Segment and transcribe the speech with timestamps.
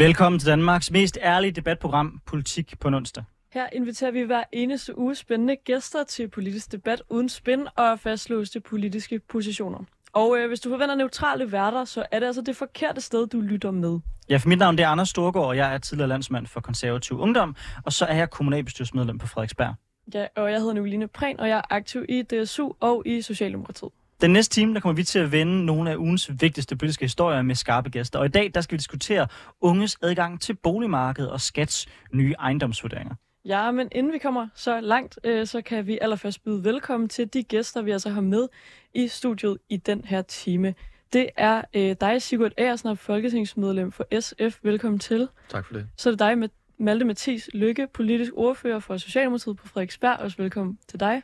[0.00, 3.24] Velkommen til Danmarks mest ærlige debatprogram, Politik på onsdag.
[3.52, 8.60] Her inviterer vi hver eneste uge spændende gæster til politisk debat uden spin og fastlåste
[8.60, 9.78] politiske positioner.
[10.12, 13.40] Og øh, hvis du forventer neutrale værter, så er det altså det forkerte sted, du
[13.40, 13.98] lytter med.
[14.28, 17.20] Ja, for mit navn det er Anders Storgård, og jeg er tidligere landsmand for konservativ
[17.20, 19.74] ungdom, og så er jeg kommunalbestyrelsesmedlem på Frederiksberg.
[20.14, 23.90] Ja, og jeg hedder Nicoline Prehn, og jeg er aktiv i DSU og i Socialdemokratiet.
[24.20, 27.42] Den næste time, der kommer vi til at vende nogle af ugens vigtigste politiske historier
[27.42, 28.18] med skarpe gæster.
[28.18, 29.26] Og i dag, der skal vi diskutere
[29.60, 33.14] unges adgang til boligmarkedet og skats nye ejendomsvurderinger.
[33.44, 37.34] Ja, men inden vi kommer så langt, øh, så kan vi allerførst byde velkommen til
[37.34, 38.48] de gæster, vi altså har med
[38.94, 40.74] i studiet i den her time.
[41.12, 44.58] Det er øh, dig, Sigurd Aersnap, folketingsmedlem for SF.
[44.62, 45.28] Velkommen til.
[45.48, 45.86] Tak for det.
[45.96, 50.18] Så er det dig, med Malte Mathis Lykke, politisk ordfører for Socialdemokratiet på Frederiksberg.
[50.20, 51.22] Også velkommen til dig.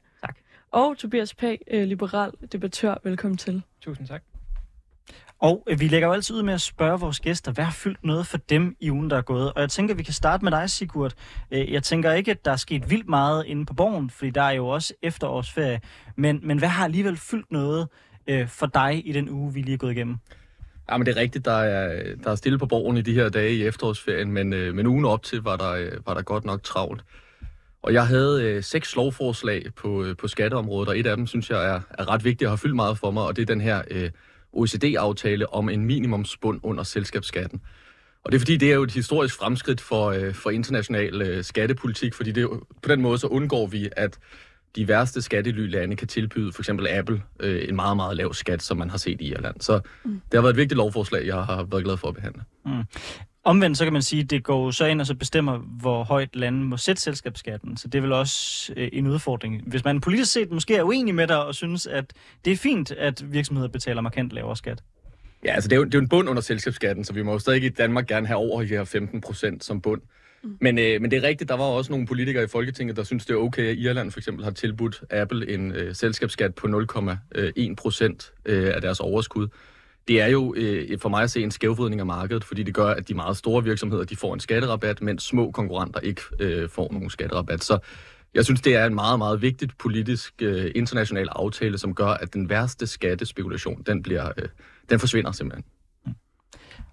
[0.77, 2.95] Og Tobias Pag, øh, liberal debattør.
[3.05, 3.63] Velkommen til.
[3.81, 4.23] Tusind tak.
[5.39, 8.05] Og øh, vi lægger jo altid ud med at spørge vores gæster, hvad har fyldt
[8.05, 9.53] noget for dem i ugen, der er gået?
[9.53, 11.13] Og jeg tænker, vi kan starte med dig, Sigurd.
[11.51, 14.43] Øh, jeg tænker ikke, at der er sket vildt meget inde på borgen, fordi der
[14.43, 15.81] er jo også efterårsferie.
[16.17, 17.89] Men, men hvad har alligevel fyldt noget
[18.47, 20.17] for dig i den uge, vi lige er gået igennem?
[20.91, 23.29] Ja, men det er rigtigt, der er, der er stille på borgen i de her
[23.29, 27.05] dage i efterårsferien, men, men ugen op til var der, var der godt nok travlt.
[27.87, 31.51] Og jeg havde øh, seks lovforslag på, øh, på skatteområdet, og et af dem synes
[31.51, 33.61] jeg er, er ret vigtigt og har fyldt meget for mig, og det er den
[33.61, 34.11] her øh,
[34.53, 37.61] OECD-aftale om en minimumsbund under selskabsskatten.
[38.25, 41.45] Og det er fordi, det er jo et historisk fremskridt for, øh, for international øh,
[41.45, 42.49] skattepolitik, fordi det,
[42.83, 44.19] på den måde så undgår vi, at
[44.77, 48.77] de værste skattely-lande kan tilbyde for eksempel Apple øh, en meget, meget lav skat, som
[48.77, 49.61] man har set i Irland.
[49.61, 50.11] Så mm.
[50.11, 52.43] det har været et vigtigt lovforslag, jeg har været glad for at behandle.
[52.65, 52.83] Mm.
[53.47, 56.37] Omvendt så kan man sige, at det går så ind og så bestemmer, hvor højt
[56.37, 57.77] landet må sætte selskabsskatten.
[57.77, 59.63] Så det er vel også øh, en udfordring.
[59.67, 62.13] Hvis man politisk set måske er uenig med dig og synes, at
[62.45, 64.83] det er fint, at virksomheder betaler markant lavere skat.
[65.45, 67.33] Ja, altså det er, jo, det er jo en bund under selskabsskatten, så vi må
[67.33, 70.01] jo stadig i Danmark gerne have over de her 15 procent som bund.
[70.43, 70.57] Mm.
[70.61, 73.27] Men, øh, men det er rigtigt, der var også nogle politikere i Folketinget, der synes
[73.27, 77.75] det er okay, at Irland for eksempel har tilbudt Apple en øh, selskabsskat på 0,1
[77.75, 79.49] procent øh, af deres overskud.
[80.09, 82.87] Det er jo øh, for mig at se en skævvridning af markedet, fordi det gør,
[82.87, 86.93] at de meget store virksomheder de får en skatterabat, mens små konkurrenter ikke øh, får
[86.93, 87.65] nogen skatterabat.
[87.65, 87.79] Så
[88.35, 92.35] jeg synes, det er en meget, meget vigtigt politisk øh, international aftale, som gør, at
[92.35, 94.49] den værste skattespekulation, den, bliver, øh,
[94.91, 95.65] den forsvinder simpelthen.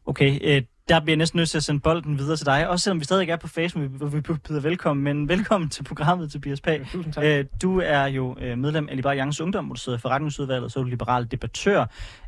[0.06, 2.84] Okay, øh, der bliver jeg næsten nødt til at sende bolden videre til dig, også
[2.84, 6.62] selvom vi stadig er på Facebook, hvor vi byder velkommen, men velkommen til programmet, Tobias
[6.62, 6.88] Pag.
[6.92, 7.24] Tusind tak.
[7.24, 10.72] Øh, du er jo øh, medlem af Liberal Alliance Ungdom, hvor du sidder i forretningsudvalget,
[10.72, 11.86] så er du liberal debattør.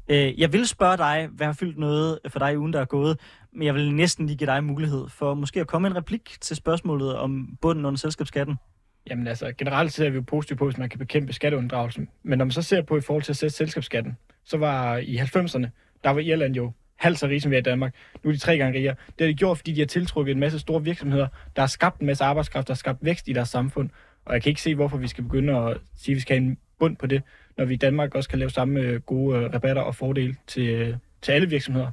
[0.09, 2.85] Øh, jeg vil spørge dig, hvad har fyldt noget for dig i ugen, der er
[2.85, 3.19] gået,
[3.53, 6.37] men jeg vil næsten lige give dig mulighed for måske at komme med en replik
[6.41, 8.55] til spørgsmålet om bunden under selskabsskatten.
[9.09, 12.07] Jamen altså, generelt ser vi jo positivt på, hvis man kan bekæmpe skatteunddragelse.
[12.23, 15.17] Men når man så ser på i forhold til at sætte selskabsskatten, så var i
[15.17, 15.67] 90'erne,
[16.03, 17.95] der var Irland jo halvt så rige, som vi er i Danmark.
[18.23, 18.95] Nu er de tre gange rigere.
[19.07, 21.99] Det har de gjort, fordi de har tiltrukket en masse store virksomheder, der har skabt
[21.99, 23.89] en masse arbejdskraft, der har skabt vækst i deres samfund.
[24.25, 26.47] Og jeg kan ikke se, hvorfor vi skal begynde at sige, at vi skal have
[26.47, 27.21] en bund på det,
[27.57, 30.69] når vi i Danmark også kan lave samme øh, gode øh, rabatter og fordele til,
[30.69, 31.91] øh, til alle virksomheder.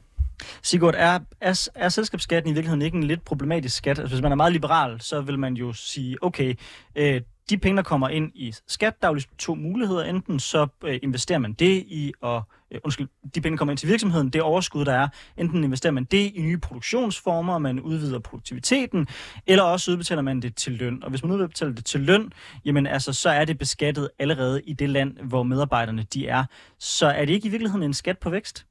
[0.63, 3.99] Sigurd, er, er, er selskabsskatten i virkeligheden ikke en lidt problematisk skat?
[3.99, 6.55] Altså, hvis man er meget liberal, så vil man jo sige, okay,
[6.97, 7.21] øh,
[7.51, 10.05] de penge, der kommer ind i skat, der er jo ligesom to muligheder.
[10.05, 13.89] Enten så øh, investerer man det i, at øh, undskyld, de penge, kommer ind til
[13.89, 19.07] virksomheden, det overskud, der er, enten investerer man det i nye produktionsformer, man udvider produktiviteten,
[19.47, 21.05] eller også udbetaler man det til løn.
[21.05, 22.33] Og hvis man udbetaler det til løn,
[22.65, 26.45] jamen altså, så er det beskattet allerede i det land, hvor medarbejderne de er.
[26.79, 28.67] Så er det ikke i virkeligheden en skat på vækst?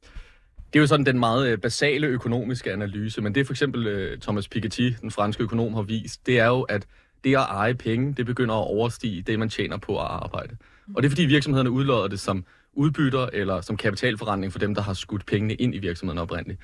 [0.74, 4.20] Det er jo sådan den meget øh, basale økonomiske analyse, men det for eksempel øh,
[4.20, 6.88] Thomas Piketty, den franske økonom, har vist, det er jo, at
[7.24, 10.58] det at eje penge, det begynder at overstige det, man tjener på at arbejde.
[10.96, 14.82] Og det er fordi virksomhederne udlodder det som udbytter eller som kapitalforretning for dem, der
[14.82, 16.60] har skudt pengene ind i virksomheden oprindeligt.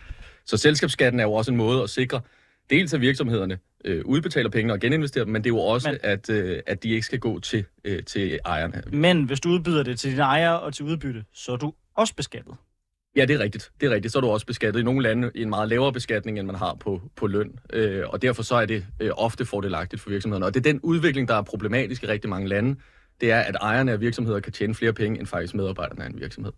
[0.45, 2.21] Så selskabsskatten er jo også en måde at sikre,
[2.69, 5.99] dels at virksomhederne øh, udbetaler pengene og geninvesterer dem, men det er jo også, men,
[6.03, 8.81] at, øh, at de ikke skal gå til, øh, til ejerne.
[8.91, 12.15] Men hvis du udbyder det til dine ejere og til udbytte, så er du også
[12.15, 12.55] beskattet.
[13.17, 13.71] Ja, det er rigtigt.
[13.81, 14.11] Det er rigtigt.
[14.11, 16.55] Så er du også beskattet i nogle lande i en meget lavere beskatning, end man
[16.55, 17.59] har på, på løn.
[17.73, 20.45] Øh, og derfor så er det øh, ofte fordelagtigt for virksomhederne.
[20.45, 22.79] Og det er den udvikling, der er problematisk i rigtig mange lande.
[23.21, 26.19] Det er, at ejerne af virksomheder kan tjene flere penge, end faktisk medarbejderne af en
[26.19, 26.51] virksomhed.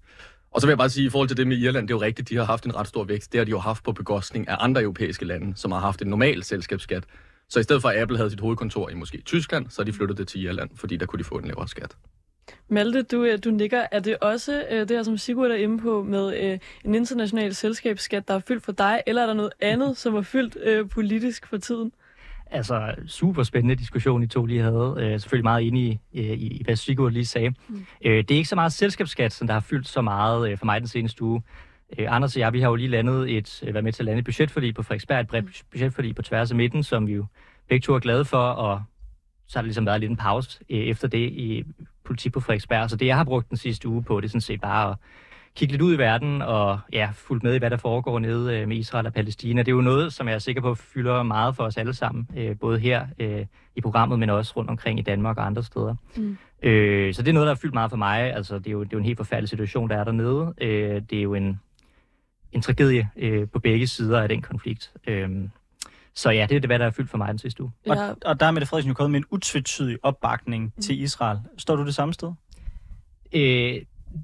[0.52, 2.02] Og så vil jeg bare sige, i forhold til det med Irland, det er jo
[2.02, 3.32] rigtigt, de har haft en ret stor vækst.
[3.32, 6.08] Det har de jo haft på begostning af andre europæiske lande, som har haft en
[6.08, 7.04] normal selskabsskat.
[7.50, 9.94] Så i stedet for at Apple havde sit hovedkontor i måske Tyskland, så har de
[9.94, 11.96] flyttet det til Irland, fordi der kunne de få en lavere skat.
[12.68, 13.86] Malte, du, øh, du nikker.
[13.92, 17.56] Er det også øh, det her, som Sigurd er inde på, med øh, en international
[17.56, 21.48] selskabsskat, der er fyldt for dig, eller er der noget andet, som er fyldt politisk
[21.48, 21.92] for tiden?
[22.52, 24.96] Altså, super spændende diskussion, I to lige havde.
[25.00, 27.50] Øh, selvfølgelig meget enig i, i, i, hvad Sigurd lige sagde.
[27.50, 27.86] Mm.
[28.06, 30.66] Øh, det er ikke så meget selskabsskat, som der har fyldt så meget øh, for
[30.66, 31.42] mig den seneste uge.
[32.00, 34.06] Øh, Anders og jeg, vi har jo lige landet et, øh, været med til at
[34.06, 37.26] lande et budgetforlig på Frederiksberg, et bredt budgetforlig på tværs af midten, som vi jo
[37.70, 38.84] begge to er glade for, og
[39.48, 41.64] så har der ligesom været lidt en pause øh, efter det i
[42.10, 42.90] politik på Frederiksberg.
[42.90, 44.98] Så det, jeg har brugt den sidste uge på, det er sådan set bare at
[45.56, 48.68] kigge lidt ud i verden og ja, fulgt med i, hvad der foregår nede øh,
[48.68, 49.62] med Israel og Palæstina.
[49.62, 52.28] Det er jo noget, som jeg er sikker på fylder meget for os alle sammen,
[52.38, 53.46] øh, både her øh,
[53.76, 55.96] i programmet, men også rundt omkring i Danmark og andre steder.
[56.18, 56.38] Mm.
[56.64, 58.34] Øh, så det er noget, der har fyldt meget for mig.
[58.34, 60.54] Altså, det er jo, det er jo en helt forfærdelig situation, der er dernede.
[60.62, 61.60] Øh, det er jo en,
[62.52, 64.92] en tragedie øh, på begge sider af den konflikt.
[65.08, 65.30] Øh,
[66.20, 67.72] så ja, det er det, hvad der er fyldt for mig den sidste uge.
[67.86, 68.10] Ja.
[68.10, 70.82] Og, og der er Mette Frederiksen jo kommet med en utvetydig opbakning mm.
[70.82, 71.40] til Israel.
[71.58, 72.32] Står du det samme sted?
[73.34, 73.82] Øh,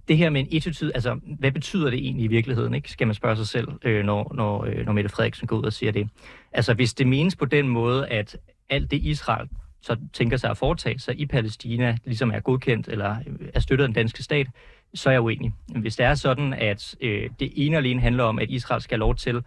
[0.07, 2.92] det her med en etityd, altså hvad betyder det egentlig i virkeligheden, ikke?
[2.92, 5.74] skal man spørge sig selv, øh, når, når, øh, når Mette Frederiksen går ud og
[5.74, 6.09] siger det.
[6.51, 8.38] Altså hvis det menes på den måde, at
[8.69, 9.50] alt det Israel
[9.81, 13.15] så tænker sig at foretage sig i Palæstina, ligesom er godkendt eller
[13.53, 14.47] er støttet af den danske stat,
[14.94, 15.53] så er jeg uenig.
[15.75, 18.95] Hvis det er sådan, at øh, det ene og alene handler om, at Israel skal
[18.95, 19.44] have lov til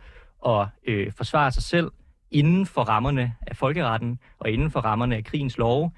[0.47, 1.91] at øh, forsvare sig selv
[2.31, 5.91] inden for rammerne af folkeretten og inden for rammerne af krigens love,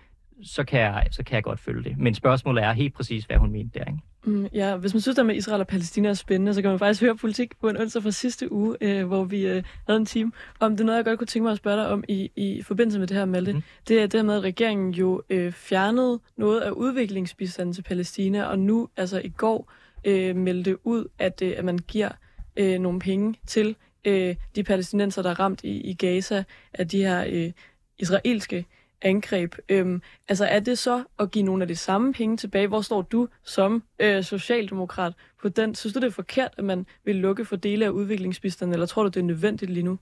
[0.42, 1.98] så kan, jeg, så kan jeg godt følge det.
[1.98, 3.84] Men spørgsmålet er helt præcis, hvad hun mente der.
[3.84, 3.98] Ikke?
[4.24, 6.78] Mm, ja, hvis man synes, at med Israel og Palæstina er spændende, så kan man
[6.78, 10.06] faktisk høre politik på en onsdag fra sidste uge, øh, hvor vi øh, havde en
[10.06, 10.32] team.
[10.60, 12.62] Om det er noget, jeg godt kunne tænke mig at spørge dig om i, i
[12.62, 13.52] forbindelse med det her, Malte.
[13.52, 13.62] Mm.
[13.88, 18.58] Det er det med, at regeringen jo øh, fjernede noget af udviklingsbistanden til Palæstina, og
[18.58, 19.72] nu, altså i går,
[20.04, 22.08] øh, meldte ud, at, øh, at man giver
[22.56, 26.44] øh, nogle penge til øh, de palæstinenser, der er ramt i, i Gaza
[26.74, 27.52] af de her øh,
[27.98, 28.66] israelske
[29.02, 29.54] angreb.
[29.68, 32.66] Øhm, altså er det så at give nogle af de samme penge tilbage?
[32.66, 35.12] Hvor står du som øh, socialdemokrat
[35.42, 35.74] på den?
[35.74, 39.02] Synes du, det er forkert, at man vil lukke for dele af udviklingsbistanden, eller tror
[39.02, 39.98] du, det er nødvendigt lige nu?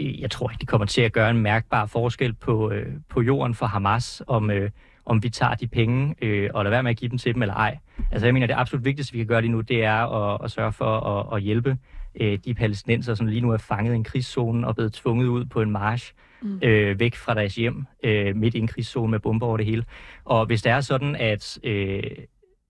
[0.00, 3.20] Øh, jeg tror ikke, det kommer til at gøre en mærkbar forskel på, øh, på
[3.22, 4.70] jorden for Hamas, om, øh,
[5.06, 7.42] om vi tager de penge øh, og lader være med at give dem til dem
[7.42, 7.78] eller ej.
[8.12, 10.50] Altså jeg mener, det absolut vigtigste, vi kan gøre lige nu, det er at, at
[10.50, 11.78] sørge for at, at hjælpe
[12.20, 15.44] øh, de palæstinenser, som lige nu er fanget i en krigszone og blevet tvunget ud
[15.44, 16.12] på en march
[16.42, 16.60] mm.
[16.62, 19.84] øh, væk fra deres hjem, øh, midt i en krigszone med bomber over det hele.
[20.24, 22.02] Og hvis det er sådan, at, øh,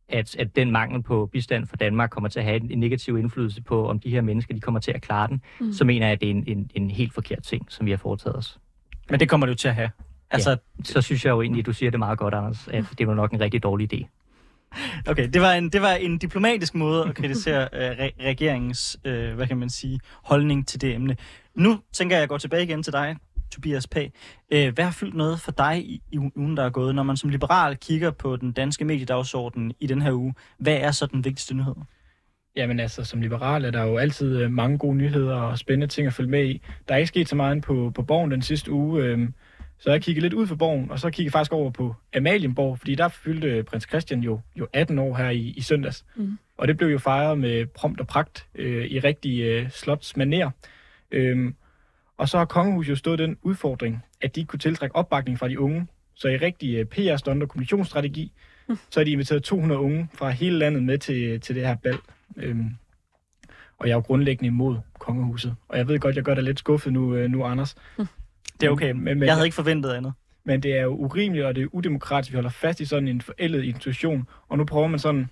[0.08, 3.62] at, at den mangel på bistand for Danmark kommer til at have en, negativ indflydelse
[3.62, 5.72] på, om de her mennesker de kommer til at klare den, mm.
[5.72, 7.98] så mener jeg, at det er en, en, en helt forkert ting, som vi har
[7.98, 8.58] foretaget os.
[9.10, 9.90] Men det kommer det jo til at have.
[10.30, 12.84] Altså, ja, så synes jeg jo egentlig, at du siger det meget godt, Anders, at
[12.98, 14.06] det var nok en rigtig dårlig idé.
[15.10, 19.34] Okay, det var en, det var en diplomatisk måde at kritisere øh, re- regeringens, øh,
[19.34, 21.16] hvad kan man sige, holdning til det emne.
[21.54, 23.16] Nu tænker jeg at gå tilbage igen til dig,
[23.50, 24.12] Tobias Pag.
[24.52, 27.16] Øh, hvad har fyldt noget for dig i, i ugen, der er gået, når man
[27.16, 30.34] som liberal kigger på den danske mediedagsorden i den her uge?
[30.58, 31.74] Hvad er så den vigtigste nyhed?
[32.56, 36.06] Jamen altså, som liberal er der jo altid øh, mange gode nyheder og spændende ting
[36.06, 36.62] at følge med i.
[36.88, 39.02] Der er ikke sket så meget på, på borgen den sidste uge.
[39.02, 39.28] Øh,
[39.84, 42.78] så jeg kiggede lidt ud for borgen, og så kiggede jeg faktisk over på Amalienborg,
[42.78, 46.04] fordi der fyldte prins Christian jo, jo 18 år her i, i søndags.
[46.16, 46.38] Mm.
[46.56, 50.50] Og det blev jo fejret med prompt og pragt øh, i rigtig øh, slotsmaner.
[51.10, 51.54] Øhm,
[52.16, 55.48] og så har kongehuset jo stået den udfordring, at de ikke kunne tiltrække opbakning fra
[55.48, 55.86] de unge.
[56.14, 58.32] Så i rigtig øh, PR-stund og kommunikationsstrategi,
[58.68, 58.78] mm.
[58.90, 61.98] så har de inviteret 200 unge fra hele landet med til, til det her bal.
[62.36, 62.70] Øhm,
[63.78, 65.54] og jeg er jo grundlæggende imod kongehuset.
[65.68, 67.74] Og jeg ved godt, jeg gør dig lidt skuffet nu, øh, nu Anders.
[67.98, 68.06] Mm.
[68.60, 68.90] Det er okay.
[68.90, 70.12] Men, men, jeg havde ikke forventet andet.
[70.44, 73.20] Men det er jo urimeligt, og det er udemokratisk, vi holder fast i sådan en
[73.20, 74.28] forældet institution.
[74.48, 75.28] Og nu prøver man sådan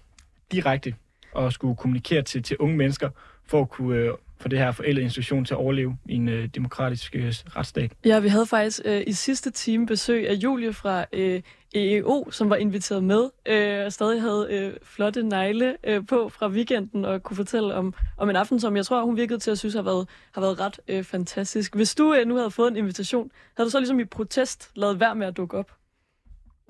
[0.52, 0.94] direkte
[1.36, 3.10] at skulle kommunikere til, til unge mennesker,
[3.46, 6.48] for at kunne øh, få det her forældede institution til at overleve i en øh,
[6.54, 7.92] demokratisk øh, retsstat.
[8.04, 11.42] Ja, vi havde faktisk øh, i sidste time besøg af Julie fra øh,
[11.74, 16.48] EEO, som var inviteret med, øh, og stadig havde øh, flotte negle øh, på fra
[16.48, 19.58] weekenden, og kunne fortælle om, om en aften, som jeg tror, hun virkede til at
[19.58, 21.74] synes har været, har været ret øh, fantastisk.
[21.76, 25.00] Hvis du øh, nu havde fået en invitation, havde du så ligesom i protest lavet
[25.00, 25.72] værd med at dukke op?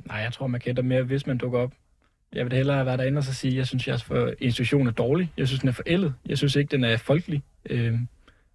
[0.06, 1.73] Nej, jeg tror, man gætter mere, hvis man dukker op.
[2.32, 4.90] Jeg vil hellere være derinde og så sige, at jeg synes, at jeres institution er
[4.90, 5.32] dårlig.
[5.37, 6.14] Jeg synes, den er forældet.
[6.26, 7.42] Jeg synes ikke, den er folkelig.
[7.71, 7.99] Øh,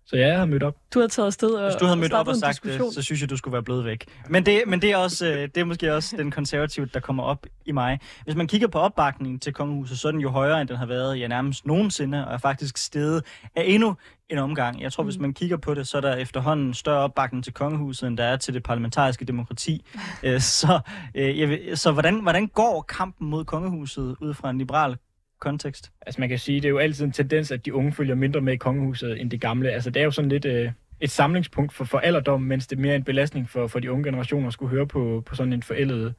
[0.08, 0.76] så ja, jeg har mødt op.
[0.94, 3.22] Du har taget afsted og Hvis du havde mødt op og sagt det, så synes
[3.22, 4.06] jeg, du skulle være blevet væk.
[4.30, 7.24] Men det, men det, er, også, øh, det er måske også den konservative, der kommer
[7.24, 8.00] op i mig.
[8.24, 10.86] Hvis man kigger på opbakningen til kongehuset, så er den jo højere, end den har
[10.86, 13.24] været ja, nærmest nogensinde, og er faktisk steget
[13.56, 13.96] af endnu
[14.30, 14.82] en omgang.
[14.82, 15.08] Jeg tror, mm.
[15.08, 18.24] hvis man kigger på det, så er der efterhånden større opbakning til kongehuset, end der
[18.24, 19.86] er til det parlamentariske demokrati.
[20.24, 20.80] Øh, så
[21.16, 24.98] øh, jeg vil, så hvordan, hvordan går kampen mod kongehuset ud fra en liberal
[25.39, 25.91] kontekst?
[26.06, 28.41] Altså man kan sige, det er jo altid en tendens, at de unge følger mindre
[28.41, 29.72] med i kongehuset end de gamle.
[29.72, 32.82] Altså det er jo sådan lidt øh, et samlingspunkt for, for alderdom, mens det er
[32.82, 35.63] mere en belastning for, for de unge generationer at skulle høre på, på sådan en
[35.63, 36.13] forældet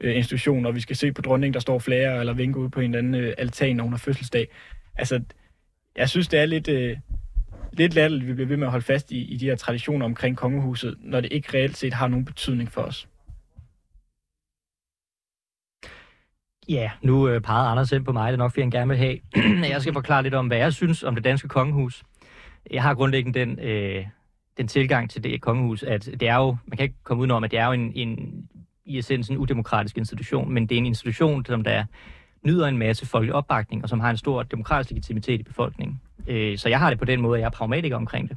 [0.00, 2.80] øh, institution, og vi skal se på dronningen, der står flere eller vinker ud på
[2.80, 4.48] en eller anden øh, altan, når hun har fødselsdag.
[4.96, 5.20] Altså,
[5.96, 6.96] jeg synes, det er lidt, øh,
[7.72, 10.06] lidt latterligt, at vi bliver ved med at holde fast i, i de her traditioner
[10.06, 13.08] omkring kongehuset, når det ikke reelt set har nogen betydning for os.
[16.68, 18.98] Ja, nu øh, pegede Anders ind på mig, det er nok fordi han gerne vil
[18.98, 19.18] have.
[19.72, 22.02] jeg skal forklare lidt om, hvad jeg synes om det danske kongehus.
[22.70, 24.06] Jeg har grundlæggende den, øh,
[24.56, 27.50] den tilgang til det kongehus, at det er jo, man kan ikke komme udenom, at
[27.50, 28.44] det er jo en, en
[28.86, 31.84] i essensen en udemokratisk institution, men det er en institution, som der
[32.42, 36.00] nyder en masse folkelig opbakning, og som har en stor demokratisk legitimitet i befolkningen.
[36.26, 38.36] Øh, så jeg har det på den måde, at jeg er pragmatiker omkring det.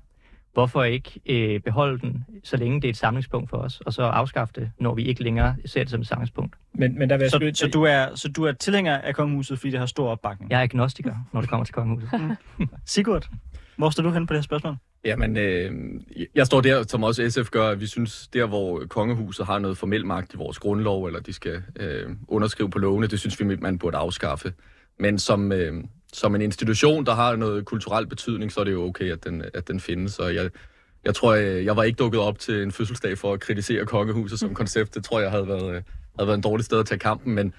[0.58, 4.02] Hvorfor ikke øh, beholde den, så længe det er et samlingspunkt for os, og så
[4.04, 6.56] afskaffe det, når vi ikke længere ser det som et samlingspunkt?
[6.74, 9.16] Men, men der vil jeg Så, skyde- så, du er, så du er tilhænger af
[9.16, 10.52] kongehuset, fordi det har stor opbakning?
[10.52, 12.10] Jeg er agnostiker, når det kommer til kongehuset.
[12.86, 13.30] Sigurd,
[13.78, 14.76] hvor står du hen på det her spørgsmål?
[15.06, 15.72] Jamen, øh,
[16.36, 19.78] jeg står der, som også SF gør, at vi synes, der hvor kongehuset har noget
[19.78, 23.56] formel magt i vores grundlov, eller de skal øh, underskrive på lovene, det synes vi,
[23.56, 24.54] man burde afskaffe.
[25.00, 25.74] Men som, øh,
[26.14, 29.44] som en institution, der har noget kulturel betydning, så er det jo okay, at den,
[29.54, 30.20] at den findes.
[30.20, 30.50] Og jeg,
[31.06, 34.40] jeg tror, jeg, jeg var ikke dukket op til en fødselsdag for at kritisere kongehuset
[34.40, 34.96] som koncept.
[34.96, 35.82] Det tror jeg havde været, øh,
[36.20, 37.54] havde været en dårlig sted at tage kampen, men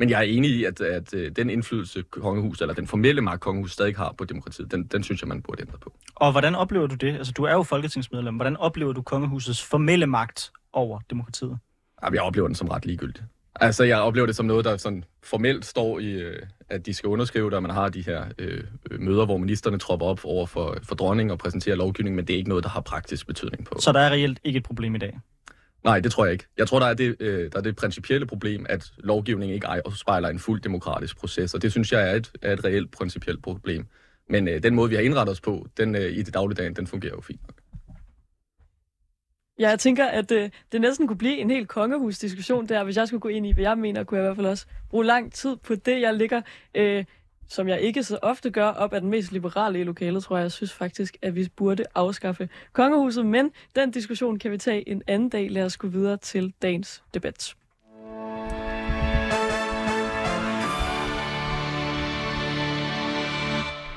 [0.00, 3.40] men jeg er enig i, at, at øh, den indflydelse kongehus, eller den formelle magt
[3.40, 5.92] kongehus stadig har på demokratiet, den, den synes jeg, man burde ændre på.
[6.14, 7.16] Og hvordan oplever du det?
[7.16, 8.34] Altså, du er jo folketingsmedlem.
[8.34, 11.58] Hvordan oplever du kongehusets formelle magt over demokratiet?
[12.12, 13.22] Jeg oplever den som ret ligegyldig.
[13.54, 17.08] Altså, jeg oplever det som noget, der sådan formelt står i, øh, at de skal
[17.08, 20.46] underskrive det, og man har de her øh, øh, møder, hvor ministerne tropper op over
[20.46, 23.66] for, for dronningen og præsenterer lovgivning, men det er ikke noget, der har praktisk betydning
[23.66, 23.80] på.
[23.80, 25.18] Så der er reelt ikke et problem i dag.
[25.84, 26.44] Nej, det tror jeg ikke.
[26.58, 30.28] Jeg tror, der er det, øh, der er det principielle problem, at lovgivningen ikke spejler
[30.28, 33.86] en fuld demokratisk proces, og det synes jeg er et, er et reelt principielt problem.
[34.28, 36.86] Men øh, den måde, vi har indrettet os på, den øh, i det dagligdagen, den
[36.86, 37.42] fungerer jo fint.
[37.42, 37.59] nok.
[39.60, 43.08] Ja, jeg tænker, at øh, det næsten kunne blive en helt kongehusdiskussion der, hvis jeg
[43.08, 45.32] skulle gå ind i, hvad jeg mener, kunne jeg i hvert fald også bruge lang
[45.32, 46.42] tid på det, jeg ligger,
[46.74, 47.04] øh,
[47.48, 50.42] som jeg ikke så ofte gør, op af den mest liberale i lokalet, tror jeg.
[50.42, 55.02] Jeg synes faktisk, at vi burde afskaffe kongehuset, men den diskussion kan vi tage en
[55.06, 55.50] anden dag.
[55.50, 57.54] Lad os gå videre til dagens debat.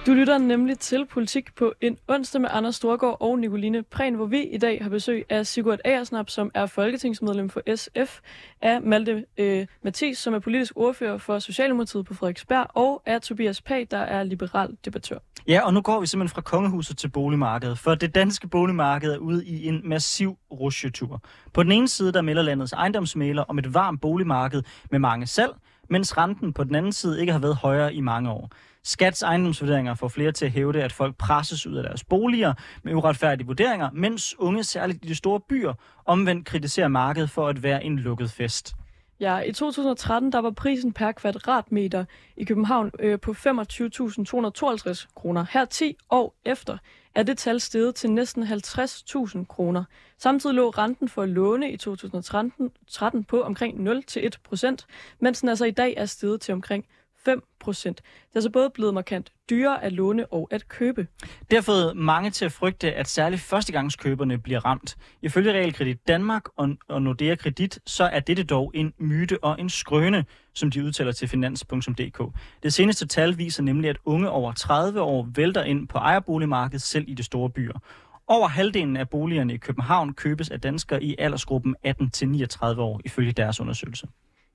[0.06, 4.26] Du lytter nemlig til Politik på en onsdag med Anders Storgård og Nicoline Prehn, hvor
[4.26, 8.20] vi i dag har besøg af Sigurd Agersnap, som er folketingsmedlem for SF,
[8.62, 13.62] af Malte øh, Mathis, som er politisk ordfører for Socialdemokratiet på Frederiksberg, og af Tobias
[13.62, 15.18] Pag, der er liberal debattør.
[15.48, 19.18] Ja, og nu går vi simpelthen fra kongehuset til boligmarkedet, for det danske boligmarked er
[19.18, 21.22] ude i en massiv rusjetur.
[21.54, 25.52] På den ene side, der melder landets ejendomsmaler om et varmt boligmarked med mange salg,
[25.90, 28.50] mens renten på den anden side ikke har været højere i mange år.
[28.84, 32.94] Skats ejendomsvurderinger får flere til at hævde, at folk presses ud af deres boliger med
[32.94, 35.74] uretfærdige vurderinger, mens unge, særligt i de store byer,
[36.06, 38.76] omvendt kritiserer markedet for at være en lukket fest.
[39.20, 42.06] Ja, i 2013 der var prisen per kvadratmeter
[42.38, 45.46] i København øh, på 25.252 kroner.
[45.52, 46.78] Her 10 år efter
[47.16, 49.84] er det tal steget til næsten 50.000 kroner.
[50.18, 54.88] Samtidig lå renten for at låne i 2013 13 på omkring 0-1 procent,
[55.20, 56.86] mens den altså i dag er steget til omkring
[57.26, 57.98] 5 procent.
[57.98, 61.08] Det er altså både blevet markant dyrere at låne og at købe.
[61.22, 64.98] Det har fået mange til at frygte, at særligt førstegangskøberne bliver ramt.
[65.22, 69.70] Ifølge Realkredit Danmark og, og Nordea Kredit, så er dette dog en myte og en
[69.70, 72.22] skrøne, som de udtaler til finans.dk.
[72.64, 77.06] Det seneste tal viser nemlig, at unge over 30 år vælter ind på ejerboligmarkedet selv
[77.08, 77.80] i de store byer.
[78.28, 83.60] Over halvdelen af boligerne i København købes af danskere i aldersgruppen 18-39 år, ifølge deres
[83.60, 84.08] undersøgelse.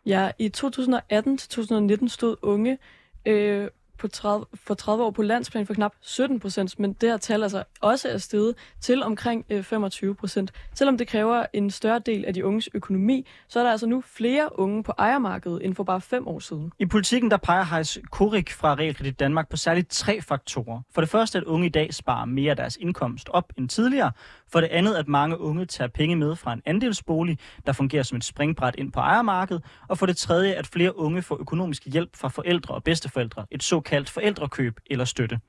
[0.06, 2.78] Ja, i 2018-2019 stod unge
[3.26, 7.16] øh, på 30, for 30 år på landsplan for knap 17 procent, men det her
[7.16, 10.52] tal altså også er steget til omkring øh, 25 procent.
[10.74, 14.00] Selvom det kræver en større del af de unges økonomi, så er der altså nu
[14.00, 16.72] flere unge på ejermarkedet end for bare fem år siden.
[16.78, 20.80] I politikken der peger Heis Korik fra Realkredit Danmark på særligt tre faktorer.
[20.94, 24.12] For det første, at unge i dag sparer mere af deres indkomst op end tidligere.
[24.52, 28.16] For det andet, at mange unge tager penge med fra en andelsbolig, der fungerer som
[28.16, 29.64] et springbræt ind på ejermarkedet.
[29.88, 33.62] Og for det tredje, at flere unge får økonomisk hjælp fra forældre og bedsteforældre, et
[33.62, 35.40] såkaldt forældrekøb eller støtte.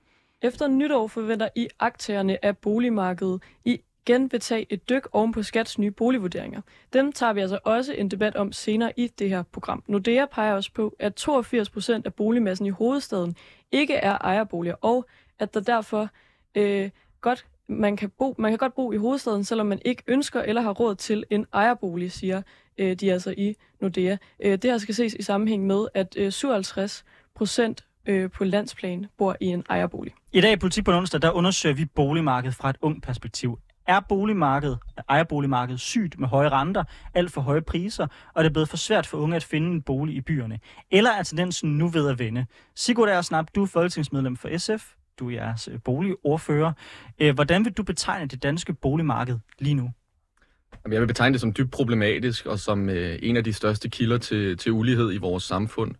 [0.41, 5.79] Efter nytår forventer I aktørerne af boligmarkedet igen vil tage et dyk oven på Skats
[5.79, 6.61] nye boligvurderinger.
[6.93, 9.83] Dem tager vi altså også en debat om senere i det her program.
[9.87, 13.35] Nordea peger også på, at 82 procent af boligmassen i hovedstaden
[13.71, 15.05] ikke er ejerboliger, og
[15.39, 16.09] at der derfor
[16.55, 16.89] øh,
[17.21, 20.61] godt man kan, bo, man kan godt bo i hovedstaden, selvom man ikke ønsker eller
[20.61, 22.41] har råd til en ejerbolig, siger
[22.77, 24.17] øh, de altså i Nordea.
[24.39, 27.05] Øh, det her skal ses i sammenhæng med, at øh, 57
[27.35, 30.13] procent øh, på landsplan bor i en ejerbolig.
[30.33, 33.59] I dag i Politik på onsdag, der undersøger vi boligmarkedet fra et ung perspektiv.
[33.87, 38.69] Er boligmarkedet, ejerboligmarkedet sygt med høje renter, alt for høje priser, og det er blevet
[38.69, 40.59] for svært for unge at finde en bolig i byerne?
[40.91, 42.45] Eller er tendensen nu ved at vende?
[42.75, 44.93] Sigurd Ersnap, du er folketingsmedlem for SF.
[45.19, 46.71] Du er jeres øh, boligordfører.
[47.19, 49.91] Øh, Hvordan vil du betegne det danske boligmarked lige nu?
[50.83, 53.89] Jamen, Jeg vil betegne det som dybt problematisk og som øh, en af de største
[53.89, 55.95] kilder til, til ulighed i vores samfund.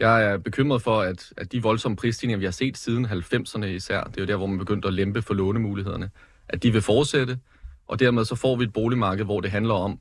[0.00, 4.04] Jeg er bekymret for, at, at de voldsomme prisstigninger, vi har set siden 90'erne især,
[4.04, 6.10] det er jo der, hvor man begyndte at lempe for lånemulighederne,
[6.48, 7.38] at de vil fortsætte,
[7.86, 9.98] og dermed så får vi et boligmarked, hvor det handler om,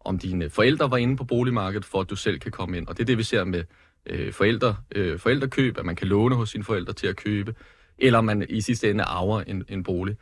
[0.00, 2.86] om dine forældre var inde på boligmarkedet, for at du selv kan komme ind.
[2.86, 3.64] Og det er det, vi ser med
[4.06, 7.54] øh, forældre, øh, forældrekøb, at man kan låne hos sine forældre til at købe,
[7.98, 10.16] eller man i sidste ende arver en, en bolig.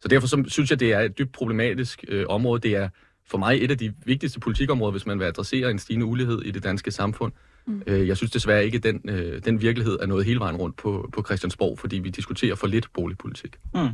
[0.00, 2.60] Så derfor så synes jeg, det er et dybt problematisk øh, område.
[2.60, 2.88] Det er
[3.26, 6.50] for mig et af de vigtigste politikområder, hvis man vil adressere en stigende ulighed i
[6.50, 7.32] det danske samfund.
[7.66, 7.82] Mm.
[7.86, 10.76] Øh, jeg synes desværre ikke, at den, øh, den virkelighed er noget hele vejen rundt
[10.76, 13.56] på, på Christiansborg, fordi vi diskuterer for lidt boligpolitik.
[13.74, 13.88] Mm.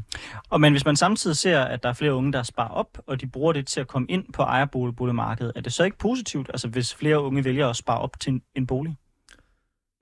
[0.50, 3.21] Og men hvis man samtidig ser, at der er flere unge, der sparer op, og
[3.21, 6.69] de bruger det til at komme ind på ejerboligmarkedet, er det så ikke positivt, altså
[6.69, 8.97] hvis flere unge vælger at spare op til en, en bolig?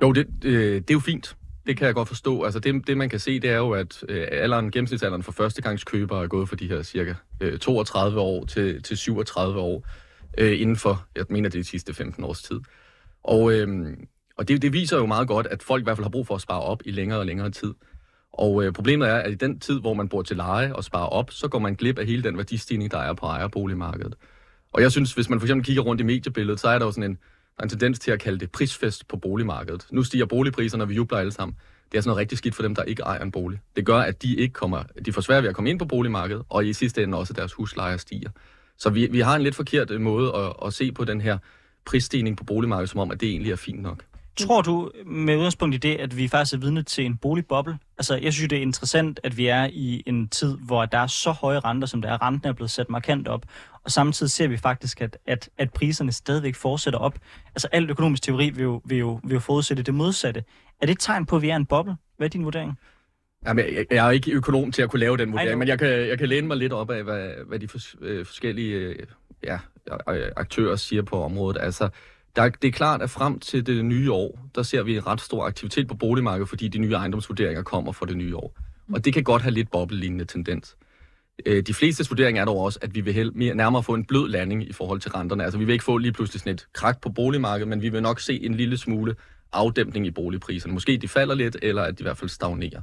[0.02, 1.36] Jo, det, øh, det er jo fint.
[1.66, 2.42] Det kan jeg godt forstå.
[2.42, 6.22] Altså det, det man kan se, det er jo, at øh, alderen, gennemsnitsalderen for førstegangskøbere
[6.22, 9.86] er gået fra de her cirka øh, 32 år til, til 37 år
[10.38, 12.60] øh, inden for, jeg mener det er de sidste 15 års tid.
[13.24, 13.96] Og, øh,
[14.36, 16.34] og det, det viser jo meget godt, at folk i hvert fald har brug for
[16.34, 17.74] at spare op i længere og længere tid.
[18.32, 21.06] Og øh, problemet er, at i den tid, hvor man bor til leje og sparer
[21.06, 24.14] op, så går man glip af hele den værdistigning, der er på ejerboligmarkedet.
[24.72, 26.92] Og jeg synes, hvis man for eksempel kigger rundt i mediebilledet, så er der jo
[26.92, 27.18] sådan en,
[27.56, 29.86] der en tendens til at kalde det prisfest på boligmarkedet.
[29.90, 31.56] Nu stiger boligpriserne, og vi jubler alle sammen.
[31.92, 33.60] Det er sådan noget rigtig skidt for dem, der ikke ejer en bolig.
[33.76, 36.42] Det gør, at de ikke kommer, de får svært ved at komme ind på boligmarkedet,
[36.48, 38.30] og i sidste ende også, deres huslejer stiger.
[38.78, 41.38] Så vi, vi har en lidt forkert øh, måde at, at se på den her
[41.86, 44.04] prisstigning på boligmarkedet, som om, at det egentlig er fint nok.
[44.36, 47.78] Tror du med udgangspunkt i det, at vi faktisk er vidne til en boligboble?
[47.98, 51.06] Altså, jeg synes, det er interessant, at vi er i en tid, hvor der er
[51.06, 52.22] så høje renter, som der er.
[52.26, 53.46] Renten er blevet sat markant op,
[53.84, 57.18] og samtidig ser vi faktisk, at, at, at priserne stadigvæk fortsætter op.
[57.48, 60.44] Altså, al økonomisk teori vil jo, vil, jo, vil jo forudsætte det modsatte.
[60.80, 61.96] Er det et tegn på, at vi er en boble?
[62.16, 62.78] Hvad er din vurdering?
[63.46, 65.88] Jamen, jeg, jeg er ikke økonom til at kunne lave den vurdering, men jeg kan,
[65.88, 68.96] jeg kan læne mig lidt op af, hvad, hvad de fors, øh, forskellige øh,
[69.44, 69.58] ja,
[70.36, 71.60] aktører siger på området.
[71.60, 71.88] Altså,
[72.36, 75.20] der, det er klart, at frem til det nye år, der ser vi en ret
[75.20, 78.58] stor aktivitet på boligmarkedet, fordi de nye ejendomsvurderinger kommer for det nye år.
[78.92, 80.76] Og det kan godt have lidt boblelignende tendens.
[81.46, 84.04] Øh, de fleste vurderinger er dog også, at vi vil hel- mere nærmere få en
[84.04, 85.44] blød landing i forhold til renterne.
[85.44, 88.02] Altså vi vil ikke få lige pludselig sådan et krak på boligmarkedet, men vi vil
[88.02, 89.14] nok se en lille smule
[89.52, 90.74] afdæmpning i boligpriserne.
[90.74, 92.82] Måske de falder lidt, eller at de i hvert fald stagnerer.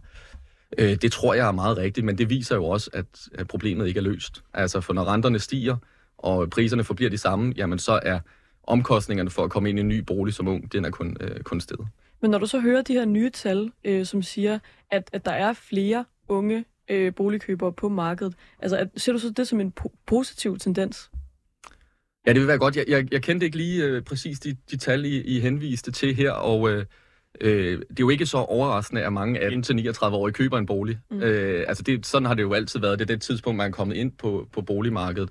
[0.78, 3.98] Øh, det tror jeg er meget rigtigt, men det viser jo også, at problemet ikke
[3.98, 4.44] er løst.
[4.54, 5.76] Altså for når renterne stiger,
[6.18, 8.20] og priserne forbliver de samme, jamen så er
[8.64, 11.42] omkostningerne for at komme ind i en ny bolig som ung, den er kun, øh,
[11.42, 11.88] kun stedet.
[12.22, 14.60] Men når du så hører de her nye tal, øh, som siger,
[14.92, 19.30] at, at der er flere unge øh, boligkøbere på markedet, altså at, ser du så
[19.30, 21.12] det som en po- positiv tendens?
[22.28, 22.76] Ja, det vil være godt.
[22.76, 26.16] Jeg, jeg, jeg kendte ikke lige øh, præcis de, de tal, I, I henviste til
[26.16, 26.86] her, og øh,
[27.42, 31.00] øh, det er jo ikke så overraskende, at mange 18-39-årige køber en bolig.
[31.12, 31.22] Mm.
[31.22, 33.00] Øh, altså det, sådan har det jo altid været.
[33.00, 35.30] Det er det tidspunkt, man er kommet ind på, på boligmarkedet.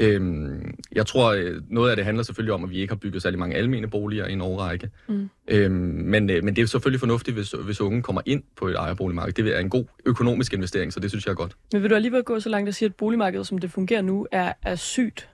[0.00, 3.22] Øhm, jeg tror, øh, noget af det handler selvfølgelig om, at vi ikke har bygget
[3.22, 4.90] særlig mange almene boliger i en årrække.
[5.08, 5.30] Mm.
[5.48, 5.72] Øhm,
[6.04, 9.32] men, øh, men det er selvfølgelig fornuftigt, hvis, hvis unge kommer ind på et ejerboligmarked.
[9.32, 11.56] Det er en god økonomisk investering, så det synes jeg er godt.
[11.72, 14.26] Men vil du alligevel gå så langt at sige, at boligmarkedet, som det fungerer nu,
[14.32, 15.28] er, er sygt?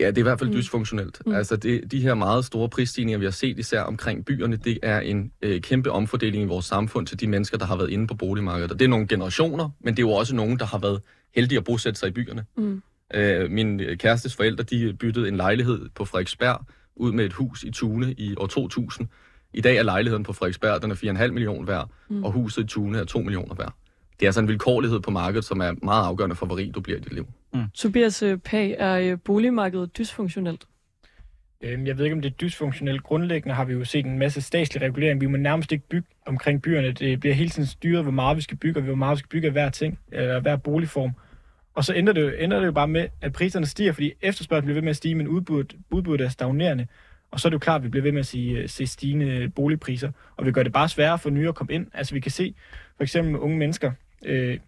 [0.00, 0.56] Ja, det er i hvert fald Mm.
[0.56, 1.22] dysfunktionelt.
[1.26, 1.34] Mm.
[1.34, 5.00] Altså det, de her meget store prisstigninger, vi har set især omkring byerne, det er
[5.00, 8.14] en øh, kæmpe omfordeling i vores samfund til de mennesker, der har været inde på
[8.14, 8.72] boligmarkedet.
[8.72, 11.00] Og det er nogle generationer, men det er jo også nogen, der har været
[11.34, 12.44] heldige at bosætte sig i byerne.
[12.56, 12.82] Mm.
[13.14, 16.64] Øh, min øh, kærestes forældre, de byttede en lejlighed på Frederiksberg
[16.96, 19.08] ud med et hus i Tune i år 2000.
[19.54, 22.16] I dag er lejligheden på Frederiksberg, den er 4,5 millioner værd, Mm.
[22.16, 22.24] mm.
[22.24, 23.72] og huset i Tune er 2 millioner værd.
[24.20, 26.80] Det er altså en vilkårlighed på markedet, som er meget afgørende for, hvor rig du
[26.80, 27.26] bliver i dit liv.
[27.74, 30.64] Tobias øh, Pag, er øh, boligmarkedet dysfunktionelt?
[31.60, 33.02] Øhm, Jeg ved ikke, om det er dysfunktionelt.
[33.02, 35.20] Grundlæggende har vi jo set en masse statslig regulering.
[35.20, 36.92] Vi må nærmest ikke bygge omkring byerne.
[36.92, 39.28] Det bliver hele tiden styret, hvor meget vi skal bygge, og hvor meget vi skal
[39.28, 41.10] bygge af hver ting, eller hver boligform.
[41.78, 44.66] Og så ender det, jo, ender det jo bare med, at priserne stiger, fordi efterspørgselen
[44.66, 46.86] bliver ved med at stige, men udbuddet, udbuddet er stagnerende.
[47.30, 48.86] Og så er det jo klart, at vi bliver ved med at sige, øh, se
[48.86, 50.10] stigende boligpriser.
[50.36, 51.86] Og vi gør det bare sværere for nye at komme ind.
[51.94, 52.54] Altså vi kan se
[52.96, 53.92] for eksempel med unge mennesker,
[54.24, 54.58] øh,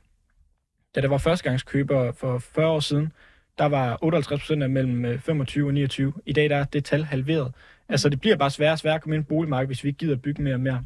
[0.94, 3.12] da der var førstegangskøbere for 40 år siden,
[3.59, 6.12] der var 58 procent af mellem øh, 25 og 29.
[6.27, 7.53] I dag der er det tal halveret.
[7.88, 9.99] Altså det bliver bare sværere og sværere at komme ind på boligmarkedet, hvis vi ikke
[9.99, 10.85] gider at bygge mere og mere.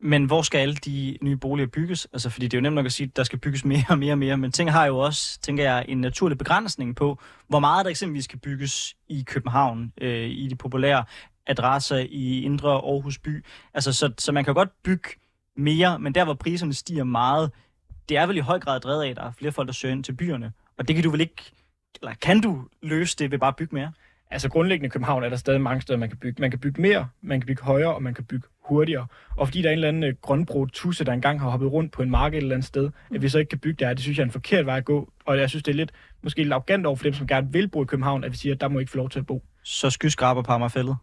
[0.00, 2.08] Men hvor skal alle de nye boliger bygges?
[2.12, 3.98] Altså, fordi det er jo nemt nok at sige, at der skal bygges mere og
[3.98, 7.58] mere og mere, men ting har jo også, tænker jeg, en naturlig begrænsning på, hvor
[7.58, 11.04] meget der eksempelvis skal bygges i København, øh, i de populære
[11.46, 13.44] adresser i Indre Aarhus by.
[13.74, 15.08] Altså, så, så man kan godt bygge
[15.56, 17.50] mere, men der, hvor priserne stiger meget,
[18.08, 19.94] det er vel i høj grad drevet af, at der er flere folk, der søger
[19.94, 20.52] ind til byerne.
[20.78, 21.52] Og det kan du vel ikke,
[22.00, 23.92] eller kan du løse det ved bare at bygge mere?
[24.30, 26.40] Altså grundlæggende i København er der stadig mange steder, man kan bygge.
[26.40, 29.06] Man kan bygge mere, man kan bygge højere, og man kan bygge hurtigere.
[29.36, 31.92] Og fordi der er en eller anden øh, grønbrot tusse, der engang har hoppet rundt
[31.92, 34.02] på en marked et eller andet sted, at vi så ikke kan bygge der, det
[34.02, 35.12] synes jeg er en forkert vej at gå.
[35.24, 37.68] Og jeg synes, det er lidt måske lidt arrogant over for dem, som gerne vil
[37.68, 39.42] bo i København, at vi siger, at der må ikke få lov til at bo.
[39.62, 40.96] Så skyskraber på Amagerfællet.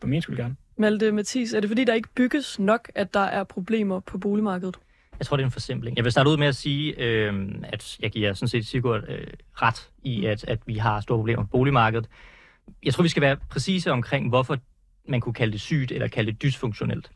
[0.00, 0.56] For min skyld gerne.
[0.78, 4.76] Malte Mathis, er det fordi, der ikke bygges nok, at der er problemer på boligmarkedet?
[5.18, 5.96] Jeg tror, det er en forsimpling.
[5.96, 9.26] Jeg vil starte ud med at sige, øh, at jeg giver sådan set Sigurd øh,
[9.54, 12.08] ret i, at, at vi har store problemer på boligmarkedet.
[12.84, 14.58] Jeg tror, vi skal være præcise omkring, hvorfor
[15.08, 17.10] man kunne kalde det sygt eller kalde det dysfunktionelt.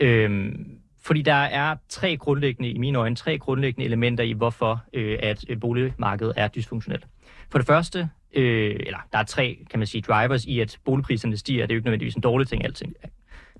[0.00, 5.18] Øhm, fordi der er tre grundlæggende, i mine øjne, tre grundlæggende elementer i, hvorfor øh,
[5.22, 7.06] at øh, boligmarkedet er dysfunktionelt.
[7.50, 11.36] For det første, øh, eller der er tre, kan man sige, drivers i, at boligpriserne
[11.36, 11.66] stiger.
[11.66, 12.94] Det er jo ikke nødvendigvis en dårlig ting, alting.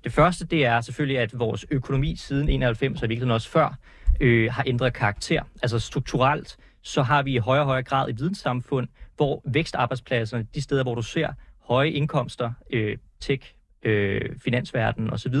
[0.03, 3.77] Det første, det er selvfølgelig, at vores økonomi siden 91, og i virkeligheden også før,
[4.19, 5.43] øh, har ændret karakter.
[5.61, 10.61] Altså strukturelt, så har vi i højere og højere grad et videnssamfund, hvor vækstarbejdspladserne, de
[10.61, 15.35] steder, hvor du ser høje indkomster, øh, tech, øh, finansverden osv.,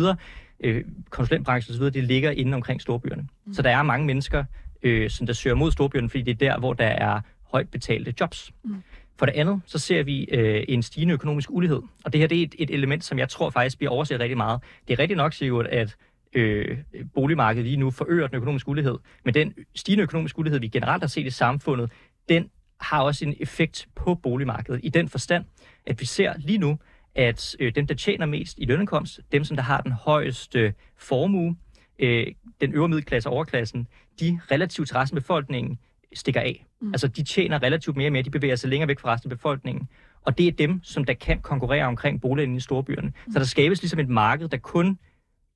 [0.59, 3.27] øh, konsulentbranchen osv., det ligger inde omkring storbyerne.
[3.45, 3.53] Mm.
[3.53, 4.43] Så der er mange mennesker,
[4.83, 7.21] øh, som der søger mod storbyerne, fordi det er der, hvor der er
[7.51, 8.51] højt betalte jobs.
[8.63, 8.83] Mm.
[9.19, 11.81] For det andet, så ser vi øh, en stigende økonomisk ulighed.
[12.05, 14.37] Og det her det er et, et element, som jeg tror faktisk bliver overset rigtig
[14.37, 14.61] meget.
[14.87, 15.95] Det er rigtig nok, Sigurd, at
[16.33, 16.77] øh,
[17.13, 18.97] boligmarkedet lige nu forøger den økonomiske ulighed.
[19.25, 21.91] Men den stigende økonomiske ulighed, vi generelt har set i samfundet,
[22.29, 24.79] den har også en effekt på boligmarkedet.
[24.83, 25.45] I den forstand,
[25.85, 26.77] at vi ser lige nu,
[27.17, 31.55] at øh, dem, der tjener mest i lønindkomst, dem, som der har den højeste formue,
[31.99, 32.27] øh,
[32.61, 33.87] den øvre middelklasse og overklassen,
[34.19, 35.79] de relativt til resten af befolkningen
[36.13, 36.65] stikker af.
[36.81, 36.91] Mm.
[36.91, 39.37] Altså, de tjener relativt mere og mere, de bevæger sig længere væk fra resten af
[39.37, 39.89] befolkningen.
[40.21, 43.07] Og det er dem, som der kan konkurrere omkring boligerne i storbyerne.
[43.07, 43.33] Mm.
[43.33, 44.99] Så der skabes ligesom et marked, der kun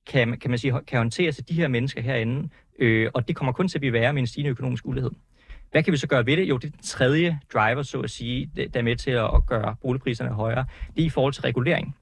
[0.08, 3.52] kan, kan man sige, kan håndtere sig de her mennesker herinde, øh, og det kommer
[3.52, 5.12] kun til at blive værre med en stigende økonomisk ulighed.
[5.72, 6.50] Hvad kan vi så gøre ved det?
[6.50, 10.66] Jo, det tredje driver, så at sige, der er med til at gøre boligpriserne højere.
[10.96, 11.96] Det er i forhold til regulering.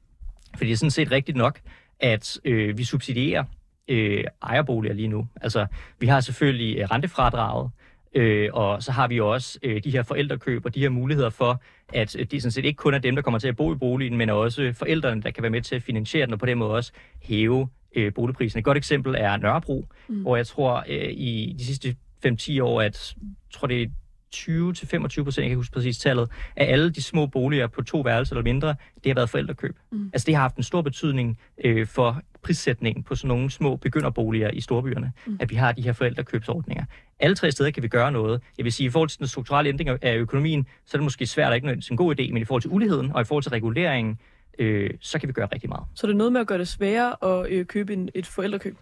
[0.58, 1.60] For det er sådan set rigtigt nok,
[2.00, 3.44] at øh, vi subsidierer
[3.88, 5.28] øh, ejerboliger lige nu.
[5.42, 5.66] Altså,
[6.00, 7.72] vi har selvfølgelig øh, rentefradraget,
[8.16, 11.62] Øh, og så har vi også øh, de her forældrekøb og de her muligheder for,
[11.94, 13.76] at øh, det sådan set ikke kun er dem, der kommer til at bo i
[13.76, 16.58] boligen, men også forældrene, der kan være med til at finansiere den, og på den
[16.58, 18.60] måde også hæve øh, boligprisen.
[18.60, 20.22] Et godt eksempel er Nørrebro, mm.
[20.22, 23.16] hvor jeg tror øh, i de sidste 5-10 år, at
[23.54, 23.88] tror det er
[24.36, 28.36] 20-25 procent, jeg kan huske præcis tallet, af alle de små boliger på to værelser
[28.36, 29.76] eller mindre, det har været forældrekøb.
[29.92, 30.10] Mm.
[30.14, 34.50] Altså det har haft en stor betydning øh, for prissætningen på sådan nogle små begynderboliger
[34.52, 35.38] i storbyerne, mm.
[35.40, 36.86] at vi har de her forældrekøbsordninger.
[37.20, 38.42] Alle tre steder kan vi gøre noget.
[38.58, 41.26] Jeg vil sige, i forhold til den strukturelle ændring af økonomien, så er det måske
[41.26, 43.44] svært at ikke nødvendigvis en god idé, men i forhold til uligheden og i forhold
[43.44, 44.20] til reguleringen,
[44.60, 45.84] øh, så kan vi gøre rigtig meget.
[45.96, 48.78] Så det er noget med at gøre det sværere at øh, købe en, et forældrekøb?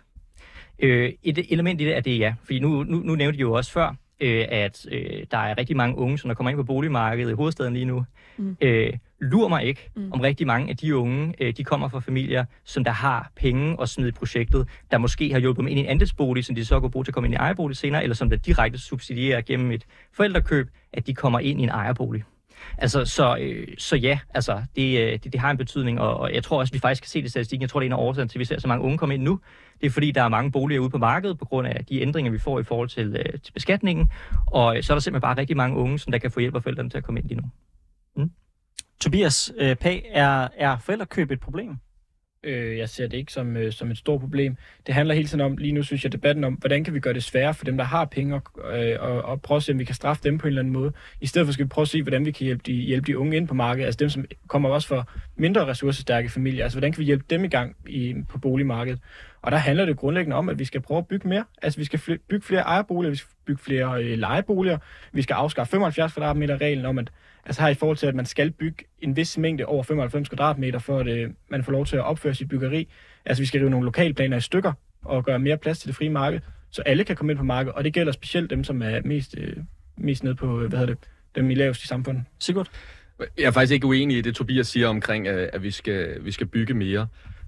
[0.79, 2.35] Øh, et element i det er det, ja.
[2.43, 5.77] Fordi nu, nu, nu nævnte jeg jo også før, øh, at øh, der er rigtig
[5.77, 8.05] mange unge, som der kommer ind på boligmarkedet i hovedstaden lige nu.
[8.37, 8.57] Mm.
[8.61, 10.11] Øh, lurer mig ikke, mm.
[10.11, 13.79] om rigtig mange af de unge, øh, de kommer fra familier, som der har penge
[13.79, 16.65] og smid i projektet, der måske har hjulpet dem ind i en andelsbolig, som de
[16.65, 19.41] så kan bruge til at komme ind i ejerbolig senere, eller som der direkte subsidierer
[19.41, 22.23] gennem et forældrekøb, at de kommer ind i en ejerbolig.
[22.77, 26.33] Altså, så, øh, så ja, altså, det, øh, det, det har en betydning, og, og
[26.33, 27.61] jeg tror også, vi faktisk kan se det i statistikken.
[27.61, 29.13] Jeg tror, det er en af årsagerne til, at vi ser så mange unge komme
[29.13, 29.39] ind nu.
[29.81, 32.31] Det er fordi, der er mange boliger ude på markedet på grund af de ændringer,
[32.31, 34.11] vi får i forhold til, øh, til beskatningen.
[34.47, 36.55] Og øh, så er der simpelthen bare rigtig mange unge, som der kan få hjælp
[36.55, 37.49] af forældrene til at komme ind lige nu.
[38.15, 38.31] Mm.
[39.01, 41.77] Tobias øh, Pag, er, er forældrekøb et problem?
[42.43, 44.57] Øh, jeg ser det ikke som, øh, som et stort problem.
[44.87, 47.13] Det handler hele tiden om, lige nu synes jeg, debatten om, hvordan kan vi gøre
[47.13, 49.79] det sværere for dem, der har penge, og, øh, og, og prøve at se, om
[49.79, 50.91] vi kan straffe dem på en eller anden måde.
[51.21, 53.17] I stedet for skal vi prøve at se, hvordan vi kan hjælpe de, hjælpe de
[53.17, 55.03] unge ind på markedet, altså dem, som kommer også fra
[55.35, 56.63] mindre ressourcestærke familier.
[56.63, 58.99] Altså, hvordan kan vi hjælpe dem i gang i, på boligmarkedet?
[59.41, 61.43] Og der handler det grundlæggende om, at vi skal prøve at bygge mere.
[61.61, 64.77] Altså, vi skal fl- bygge flere ejerboliger, vi skal bygge flere øh, lejeboliger,
[65.11, 67.11] vi skal afskaffe 75 kvadratmeter reglen om, at
[67.47, 70.79] altså her i forhold til, at man skal bygge en vis mængde over 95 kvadratmeter,
[70.79, 72.87] for at øh, man får lov til at opføre sit byggeri.
[73.25, 76.09] Altså vi skal rive nogle lokalplaner i stykker og gøre mere plads til det frie
[76.09, 79.01] marked, så alle kan komme ind på markedet, og det gælder specielt dem, som er
[79.05, 79.55] mest, øh,
[79.97, 80.97] mest nede på, hvad hedder det,
[81.35, 82.23] dem i lavest i samfundet.
[82.39, 82.67] Sigurd?
[83.37, 86.47] Jeg er faktisk ikke uenig i det, Tobias siger omkring, at vi skal, vi skal
[86.47, 87.07] bygge mere.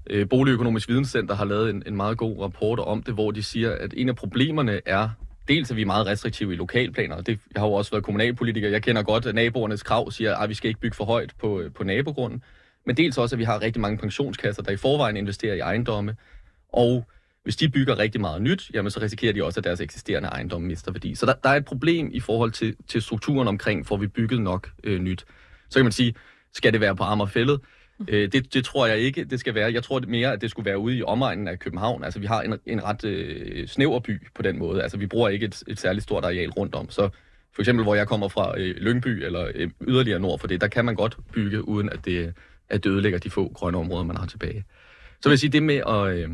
[0.09, 3.71] Øh, Boligøkonomisk Videnscenter har lavet en, en meget god rapport om det, hvor de siger,
[3.71, 5.09] at en af problemerne er
[5.49, 8.69] dels er vi meget restriktive i lokalplaner, og det, jeg har jo også været kommunalpolitiker,
[8.69, 11.59] jeg kender godt, at naboernes krav siger, at vi skal ikke bygge for højt på,
[11.59, 12.43] øh, på nabogrunden,
[12.85, 16.15] men dels også, at vi har rigtig mange pensionskasser, der i forvejen investerer i ejendomme,
[16.73, 17.05] og
[17.43, 20.67] hvis de bygger rigtig meget nyt, jamen så risikerer de også, at deres eksisterende ejendomme
[20.67, 21.15] mister værdi.
[21.15, 24.41] Så der, der er et problem i forhold til, til strukturen omkring, får vi bygget
[24.41, 25.25] nok øh, nyt.
[25.69, 26.13] Så kan man sige,
[26.53, 27.59] skal det være på Amagerfællet?
[28.07, 29.73] Øh, det, det tror jeg ikke, det skal være.
[29.73, 32.03] Jeg tror mere, at det skulle være ude i omegnen af København.
[32.03, 34.81] Altså, vi har en, en ret øh, snæver by på den måde.
[34.83, 36.89] Altså, vi bruger ikke et, et særligt stort areal rundt om.
[36.89, 37.09] Så
[37.55, 40.67] for eksempel, hvor jeg kommer fra øh, Lyngby, eller øh, yderligere nord for det, der
[40.67, 42.33] kan man godt bygge, uden at det,
[42.69, 44.63] at det ødelægger de få grønne områder, man har tilbage.
[45.21, 46.29] Så vil jeg sige, det med at, øh,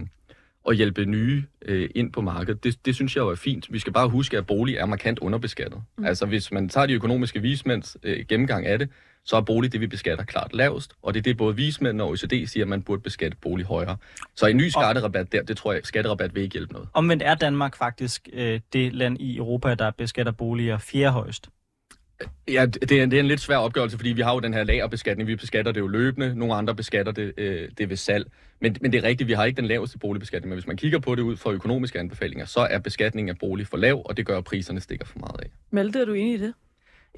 [0.70, 3.74] at hjælpe nye øh, ind på markedet, det, det synes jeg jo er fint.
[3.74, 5.82] Vi skal bare huske, at bolig er markant underbeskattet.
[5.98, 6.06] Mm.
[6.06, 8.90] Altså hvis man tager de økonomiske vismænds øh, gennemgang af det,
[9.26, 12.10] så er bolig det, vi beskatter klart lavest, og det er det, både vismænd og
[12.10, 13.98] OECD siger, at man burde beskatte bolig højere.
[14.36, 16.90] Så en ny skatterabat der, det tror jeg, skatterabat vil ikke hjælpe noget.
[16.94, 21.50] Omvendt er Danmark faktisk øh, det land i Europa, der beskatter boliger fjerde højst.
[22.48, 24.64] Ja, det er, det er en lidt svær opgørelse, fordi vi har jo den her
[24.64, 25.28] lagerbeskatning.
[25.28, 26.36] Vi beskatter det jo løbende.
[26.36, 28.32] Nogle andre beskatter det, øh, det ved salg.
[28.62, 30.50] Men, men det er rigtigt, vi har ikke den laveste boligbeskatning.
[30.50, 33.68] Men hvis man kigger på det ud fra økonomiske anbefalinger, så er beskatningen af bolig
[33.68, 35.50] for lav, og det gør, at priserne stikker for meget af.
[35.72, 36.54] Malte, er du enig i det?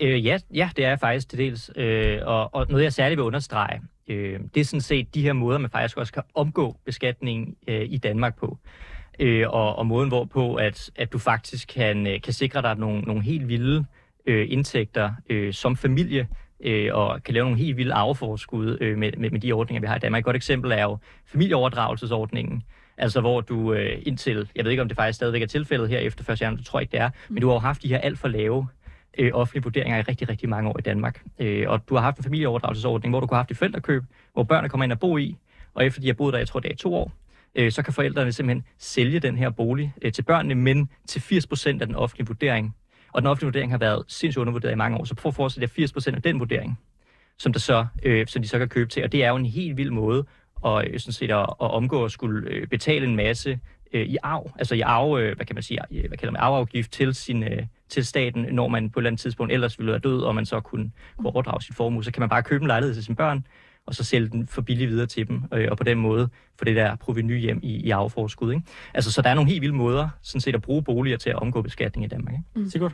[0.02, 1.72] Øh, ja, ja, det er jeg faktisk til dels.
[1.76, 5.34] Øh, og, og noget, jeg særligt vil understrege, øh, det er sådan set de her
[5.34, 8.58] måder, man faktisk også kan omgå beskatningen øh, i Danmark på.
[9.20, 13.02] Øh, og, og måden hvorpå, at, at du faktisk kan, øh, kan sikre dig nogle,
[13.02, 13.86] nogle helt vilde
[14.26, 16.28] øh, indtægter øh, som familie,
[16.60, 19.88] øh, og kan lave nogle helt vilde arveforskud øh, med, med, med de ordninger, vi
[19.88, 20.20] har i Danmark.
[20.20, 22.64] Et godt eksempel er jo familieoverdragelsesordningen,
[22.98, 26.00] altså hvor du øh, indtil, jeg ved ikke om det faktisk stadigvæk er tilfældet her
[26.00, 26.42] efter 1.
[26.42, 28.20] januar, det tror jeg ikke det er, men du har jo haft de her alt
[28.20, 28.68] for lave
[29.18, 31.24] øh, offentlige vurderinger i rigtig, rigtig mange år i Danmark.
[31.40, 34.04] Øh, og du har haft en familieoverdragelsesordning, hvor du kunne have haft et forældrekøb,
[34.34, 35.38] hvor børnene kommer ind og bo i,
[35.74, 37.12] og efter de har boet der, jeg tror det er to år,
[37.56, 41.68] øh, så kan forældrene simpelthen sælge den her bolig øh, til børnene, men til 80%
[41.68, 42.76] af den offentlige vurdering.
[43.14, 45.70] Og den offentlige vurdering har været sindssygt undervurderet i mange år, så prøv at forestille
[45.78, 46.80] dig 80% af den vurdering,
[47.38, 49.04] som, der så, øh, som de så kan købe til.
[49.04, 50.26] Og det er jo en helt vild måde
[50.62, 53.60] og øh, sådan set at, at omgå at skulle øh, betale en masse
[53.94, 56.42] øh, i arv, altså i arv, øh, hvad kan man sige, øh, hvad kalder man,
[56.42, 59.92] arveafgift til, sin, øh, til staten, når man på et eller andet tidspunkt ellers ville
[59.92, 62.62] være død, og man så kunne, kunne overdrage sit formue, så kan man bare købe
[62.62, 63.46] en lejlighed til sine børn,
[63.86, 66.66] og så sælge den for billigt videre til dem, øh, og på den måde få
[66.66, 68.54] det der proveny hjem i, i arveforskud.
[68.54, 68.66] Ikke?
[68.94, 71.36] Altså, så der er nogle helt vilde måder sådan set at bruge boliger til at
[71.36, 72.34] omgå beskatning i Danmark.
[72.34, 72.44] Ikke?
[72.56, 72.70] Mm.
[72.70, 72.94] Sigurd?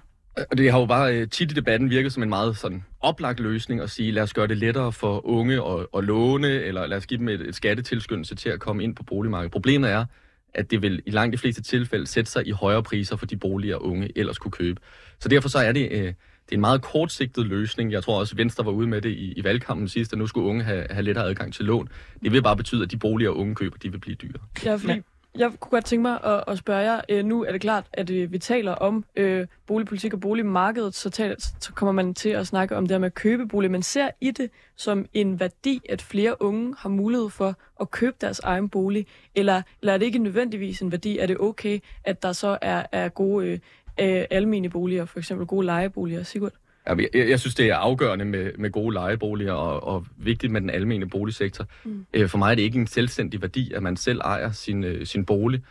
[0.51, 3.39] Og det har jo bare øh, tit i debatten virket som en meget sådan oplagt
[3.39, 6.97] løsning at sige, lad os gøre det lettere for unge at, at låne, eller lad
[6.97, 9.51] os give dem et, et skattetilskyndelse til at komme ind på boligmarkedet.
[9.51, 10.05] Problemet er,
[10.55, 13.37] at det vil i langt de fleste tilfælde sætte sig i højere priser for de
[13.37, 14.81] boliger, unge ellers kunne købe.
[15.19, 16.13] Så derfor så er det, øh,
[16.45, 17.91] det er en meget kortsigtet løsning.
[17.91, 20.49] Jeg tror også, Venstre var ude med det i, i valgkampen sidst, at nu skulle
[20.49, 21.89] unge have, have lettere adgang til lån.
[22.23, 24.39] Det vil bare betyde, at de boliger, unge køber, de vil blive dyre.
[24.65, 25.01] Ja, fordi
[25.37, 28.09] jeg kunne godt tænke mig at, at spørge jer, øh, nu er det klart, at
[28.09, 32.47] øh, vi taler om øh, boligpolitik og boligmarkedet, så, taler, så kommer man til at
[32.47, 33.71] snakke om det her med at købe bolig.
[33.71, 38.15] Man ser i det som en værdi, at flere unge har mulighed for at købe
[38.21, 41.17] deres egen bolig, eller, eller er det ikke nødvendigvis en værdi?
[41.17, 43.59] Er det okay, at der så er, er gode øh,
[43.99, 46.23] øh almene boliger, for eksempel gode lejeboliger?
[46.23, 46.53] Sigurd?
[46.87, 50.69] Jeg, jeg synes, det er afgørende med, med gode lejeboliger og, og vigtigt med den
[50.69, 51.65] almene boligsektor.
[51.83, 52.05] Mm.
[52.13, 55.05] Øh, for mig er det ikke en selvstændig værdi, at man selv ejer sin, øh,
[55.05, 55.61] sin bolig.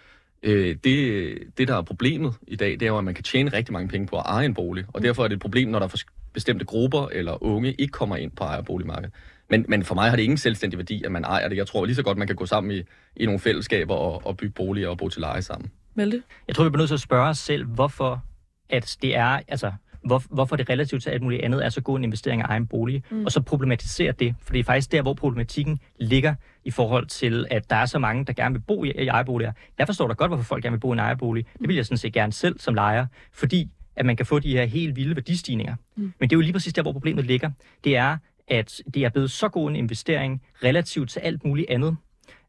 [0.42, 3.52] Øh, det, det, der er problemet i dag, det er jo, at man kan tjene
[3.52, 4.84] rigtig mange penge på at eje en bolig.
[4.88, 5.02] Og mm.
[5.02, 8.30] derfor er det et problem, når der er bestemte grupper eller unge ikke kommer ind
[8.30, 9.14] på ejerboligmarkedet.
[9.50, 11.56] Men, men for mig har det ingen selvstændig værdi, at man ejer det.
[11.56, 12.82] Jeg tror lige så godt, man kan gå sammen i,
[13.16, 15.70] i nogle fællesskaber og, og bygge boliger og bo til leje sammen.
[15.94, 16.22] Malte?
[16.48, 18.24] Jeg tror, vi bliver nødt til at spørge os selv, hvorfor
[18.70, 19.72] at det er, altså
[20.04, 22.66] hvor, hvorfor det relativt til alt muligt andet er så god en investering af egen
[22.66, 23.24] bolig, mm.
[23.24, 26.34] og så problematisere det, for det er faktisk der, hvor problematikken ligger
[26.64, 29.52] i forhold til, at der er så mange, der gerne vil bo i, i ejerboliger.
[29.78, 31.46] Jeg forstår da godt, hvorfor folk gerne vil bo i en ejerbolig.
[31.58, 34.52] Det vil jeg sådan set gerne selv som lejer, fordi at man kan få de
[34.52, 35.74] her helt vilde værdistigninger.
[35.96, 36.02] Mm.
[36.02, 37.50] Men det er jo lige præcis der, hvor problemet ligger.
[37.84, 38.16] Det er,
[38.48, 41.96] at det er blevet så god en investering relativt til alt muligt andet,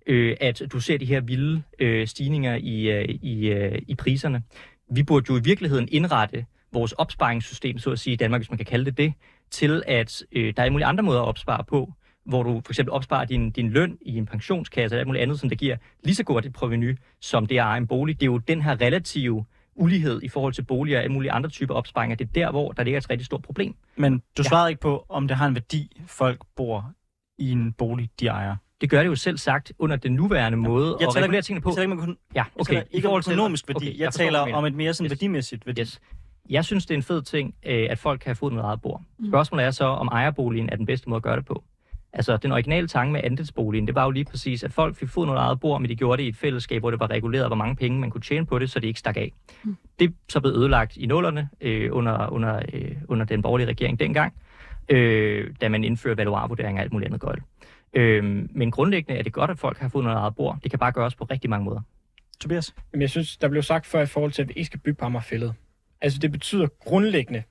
[0.07, 4.43] øh, at du ser de her vilde øh, stigninger i, øh, i, øh, i priserne.
[4.91, 8.57] Vi burde jo i virkeligheden indrette vores opsparingssystem, så at sige i Danmark, hvis man
[8.57, 9.13] kan kalde det det,
[9.51, 11.93] til at øh, der er mulige andre måder at opspare på,
[12.25, 15.39] hvor du for eksempel opsparer din, din løn i en pensionskasse eller alt muligt andet,
[15.39, 18.19] som der giver lige så godt et proveny, som det er en bolig.
[18.19, 21.49] Det er jo den her relative ulighed i forhold til boliger og alle mulige andre
[21.49, 22.15] typer opsparinger.
[22.15, 23.75] Det er der, hvor der ligger et rigtig stort problem.
[23.95, 24.69] Men du svarede ja.
[24.69, 26.91] ikke på, om det har en værdi, folk bor
[27.37, 28.55] i en bolig, de ejer.
[28.81, 30.69] Det gør det jo selv sagt under den nuværende ja.
[30.69, 31.69] måde jeg at regulere tingene på.
[31.69, 32.73] Jeg taler ikke, ja, okay.
[32.73, 33.77] Jeg ikke om økonomisk værdi.
[33.77, 35.11] Okay, jeg, jeg taler om et mere sådan yes.
[35.11, 35.81] værdimæssigt værdi.
[35.81, 35.99] Yes.
[36.49, 38.81] Jeg synes, det er en fed ting, øh, at folk kan have fået noget eget
[38.81, 39.01] bord.
[39.19, 39.27] Mm.
[39.27, 41.63] Spørgsmålet er så, om ejerboligen er den bedste måde at gøre det på.
[42.13, 45.27] Altså, den originale tanke med andelsboligen, det var jo lige præcis, at folk fik fået
[45.27, 47.55] noget eget bord, men de gjorde det i et fællesskab, hvor det var reguleret, hvor
[47.55, 49.31] mange penge man kunne tjene på det, så det ikke stak af.
[49.63, 49.77] Mm.
[49.99, 53.99] Det er så blevet ødelagt i nullerne øh, under, under, øh, under den borgerlige regering
[53.99, 54.33] dengang,
[54.89, 57.39] øh, da man indførte valuarvurderinger og alt muligt andet godt.
[57.93, 60.59] Øh, men grundlæggende er det godt, at folk har fået noget eget bord.
[60.63, 61.81] Det kan bare gøres på rigtig mange måder.
[62.39, 62.75] Tobias?
[62.93, 64.97] Jamen, jeg synes, der blev sagt før i forhold til, at vi ikke skal bygge
[64.97, 65.53] på Amagerfællet.
[66.03, 67.43] Altså, det betyder grundlæggende,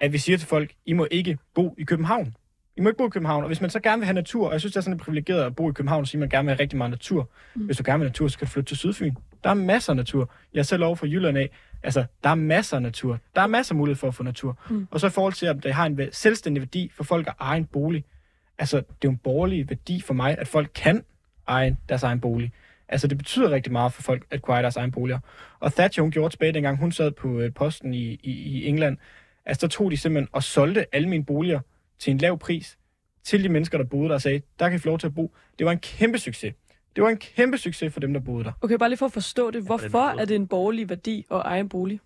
[0.00, 2.34] at vi siger til folk, I må ikke bo i København.
[2.76, 3.42] I må ikke bo i København.
[3.42, 5.44] Og hvis man så gerne vil have natur, og jeg synes, det er sådan privilegeret
[5.44, 7.30] at bo i København, så siger man gerne vil have rigtig meget natur.
[7.54, 7.64] Mm.
[7.64, 9.14] Hvis du gerne vil have natur, så skal du flytte til Sydfyn.
[9.44, 10.30] Der er masser af natur.
[10.54, 11.50] Jeg er selv over for Jylland af.
[11.82, 13.18] Altså, der er masser af natur.
[13.36, 14.58] Der er masser af mulighed for at få natur.
[14.70, 14.88] Mm.
[14.90, 17.58] Og så i forhold til, at det har en selvstændig værdi for folk at eje
[17.58, 18.04] en bolig.
[18.58, 21.04] Altså, det er jo en borgerlig værdi for mig, at folk kan
[21.48, 22.52] eje deres egen bolig.
[22.88, 25.18] Altså, det betyder rigtig meget for folk at kunne eje deres egen boliger.
[25.60, 28.96] Og Thatcher, hun gjorde tilbage, dengang hun sad på øh, posten i, i, i England,
[29.46, 31.60] altså, der tog de simpelthen og solgte alle mine boliger
[31.98, 32.78] til en lav pris
[33.24, 35.14] til de mennesker, der boede der og sagde, der kan I få lov til at
[35.14, 35.34] bo.
[35.58, 36.54] Det var en kæmpe succes.
[36.96, 38.52] Det var en kæmpe succes for dem, der boede der.
[38.60, 39.62] Okay, bare lige for at forstå det.
[39.62, 42.00] Hvorfor er det en borgerlig værdi at eje en bolig?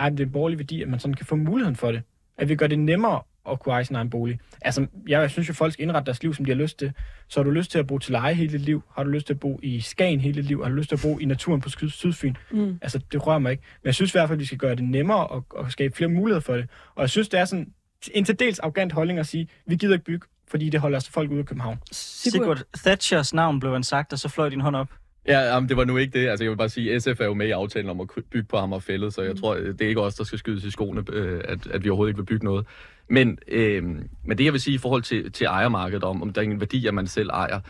[0.00, 2.02] Ja, det er en borgerlig værdi, at man sådan kan få muligheden for det.
[2.38, 4.38] At vi gør det nemmere at kunne eje sin egen bolig.
[4.62, 6.92] Altså, jeg synes jo, folk skal indrette deres liv, som de har lyst til.
[7.28, 8.82] Så har du lyst til at bo til leje hele dit liv?
[8.96, 10.62] Har du lyst til at bo i Skagen hele dit liv?
[10.62, 12.34] Har du lyst til at bo i naturen på Syd- Sydfyn?
[12.50, 12.78] Mm.
[12.82, 13.62] Altså, det rører mig ikke.
[13.82, 15.96] Men jeg synes i hvert fald, at vi skal gøre det nemmere og, og skabe
[15.96, 16.68] flere muligheder for det.
[16.94, 17.72] Og jeg synes, det er sådan
[18.14, 21.08] en til dels arrogant holdning at sige, vi gider ikke bygge, fordi det holder os
[21.08, 21.78] folk ude af København.
[21.92, 24.88] Sigurd Thatchers navn blev han sagt, og så fløj din hånd op.
[25.28, 26.28] Ja, jamen, det var nu ikke det.
[26.28, 28.48] Altså, jeg vil bare sige, at SF er jo med i aftalen om at bygge
[28.48, 29.36] på Hammer Fællet, så jeg Mm.
[29.40, 32.10] tror, det er ikke os, der skal skydes i skoene, øh, at, at vi overhovedet
[32.10, 32.66] ikke vil bygge noget.
[33.08, 33.84] Men, øh,
[34.24, 36.60] men det, jeg vil sige i forhold til, til ejermarkedet, om, om der er en
[36.60, 37.60] værdi, at man selv ejer,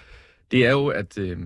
[0.50, 1.38] det er jo, at øh,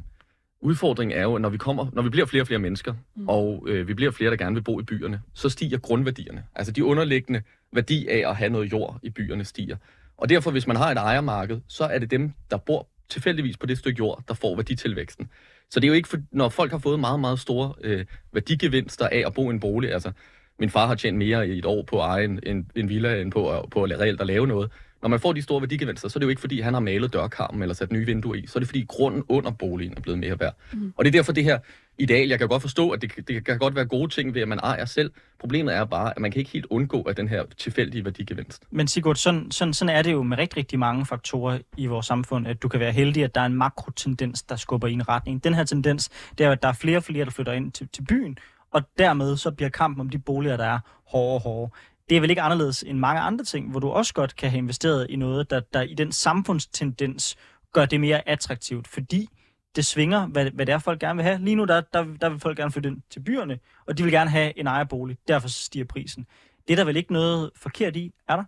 [0.61, 3.29] udfordringen er jo, at når vi, kommer, når vi bliver flere og flere mennesker, mm.
[3.29, 6.45] og øh, vi bliver flere, der gerne vil bo i byerne, så stiger grundværdierne.
[6.55, 7.43] Altså de underliggende
[7.73, 9.77] værdi af at have noget jord i byerne stiger.
[10.17, 13.67] Og derfor, hvis man har et ejermarked, så er det dem, der bor tilfældigvis på
[13.67, 15.29] det stykke jord, der får værditilvæksten.
[15.71, 19.09] Så det er jo ikke, for, når folk har fået meget, meget store øh, værdigevinster
[19.09, 19.93] af at bo i en bolig.
[19.93, 20.13] Altså,
[20.59, 23.21] min far har tjent mere i et år på at eje en, en, en villa,
[23.21, 24.71] end på, at- på at reelt at lave noget.
[25.03, 27.13] Når man får de store værdigevinster, så er det jo ikke, fordi han har malet
[27.13, 28.47] dørkarmen eller sat nye vinduer i.
[28.47, 30.55] Så er det, fordi grunden under boligen er blevet mere værd.
[30.73, 30.93] Mm.
[30.97, 31.59] Og det er derfor det her
[31.99, 32.29] ideal.
[32.29, 34.59] Jeg kan godt forstå, at det, det kan godt være gode ting ved, at man
[34.59, 35.11] ejer selv.
[35.41, 38.63] Problemet er bare, at man kan ikke helt undgå at den her tilfældige værdigevinst.
[38.71, 42.07] Men Sigurd, sådan, sådan, sådan er det jo med rigtig, rigtig mange faktorer i vores
[42.07, 45.09] samfund, at du kan være heldig, at der er en makrotendens, der skubber i en
[45.09, 45.45] retning.
[45.45, 47.89] Den her tendens, det er at der er flere og flere, der flytter ind til,
[47.93, 48.39] til byen,
[48.71, 51.71] og dermed så bliver kampen om de boliger, der er hårdere og hårdere.
[52.09, 54.59] Det er vel ikke anderledes end mange andre ting, hvor du også godt kan have
[54.59, 57.37] investeret i noget, der, der i den samfundstendens
[57.73, 59.29] gør det mere attraktivt, fordi
[59.77, 61.39] det svinger, hvad, hvad det er, folk gerne vil have.
[61.39, 64.13] Lige nu, der, der, der vil folk gerne flytte ind til byerne, og de vil
[64.13, 65.17] gerne have en ejerbolig.
[65.29, 66.27] Derfor stiger prisen.
[66.69, 68.45] Det er der vel ikke noget forkert i, er der?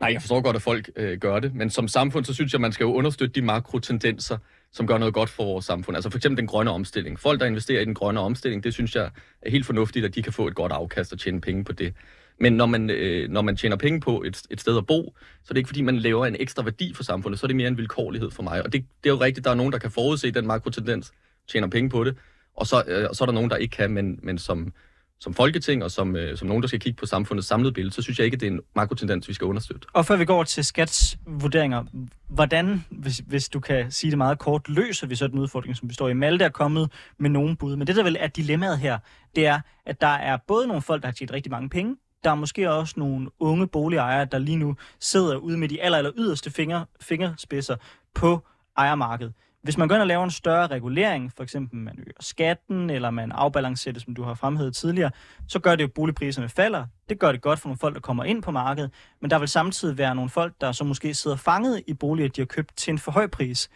[0.00, 2.60] Nej, jeg forstår godt, at folk øh, gør det, men som samfund, så synes jeg,
[2.60, 4.38] man skal jo understøtte de makrotendenser,
[4.72, 5.96] som gør noget godt for vores samfund.
[5.96, 7.20] Altså for eksempel den grønne omstilling.
[7.20, 9.10] Folk, der investerer i den grønne omstilling, det synes jeg
[9.42, 11.94] er helt fornuftigt, at de kan få et godt afkast og tjene penge på det.
[12.40, 15.46] Men når man, øh, når man tjener penge på et, et sted at bo, så
[15.48, 17.68] er det ikke fordi, man laver en ekstra værdi for samfundet, så er det mere
[17.68, 18.62] en vilkårlighed for mig.
[18.62, 21.12] Og det, det er jo rigtigt, der er nogen, der kan forudse den makrotendens,
[21.48, 22.16] tjener penge på det,
[22.56, 24.72] og så, øh, og så er der nogen, der ikke kan, men, men som,
[25.20, 28.02] som folketing og som, øh, som nogen, der skal kigge på samfundets samlede billede, så
[28.02, 29.86] synes jeg ikke, at det er en makrotendens, vi skal understøtte.
[29.92, 31.84] Og før vi går til skats vurderinger,
[32.28, 35.88] hvordan, hvis, hvis du kan sige det meget kort, løser vi så den udfordring, som
[35.88, 36.12] vi står i?
[36.12, 38.98] Malte er kommet med nogen bud, men det der vel er dilemmaet her,
[39.36, 42.30] det er, at der er både nogle folk, der har tjent rigtig mange penge, der
[42.30, 46.12] er måske også nogle unge boligejere, der lige nu sidder ude med de aller, aller
[46.16, 47.76] yderste finger, fingerspidser
[48.14, 48.44] på
[48.76, 49.32] ejermarkedet.
[49.62, 53.10] Hvis man går ind og laver en større regulering, for eksempel man øger skatten, eller
[53.10, 55.10] man afbalancerer det, som du har fremhævet tidligere,
[55.48, 56.86] så gør det jo, at boligpriserne falder.
[57.08, 59.48] Det gør det godt for nogle folk, der kommer ind på markedet, men der vil
[59.48, 62.90] samtidig være nogle folk, der så måske sidder fanget i boliger, de har købt til
[62.90, 63.70] en for høj pris.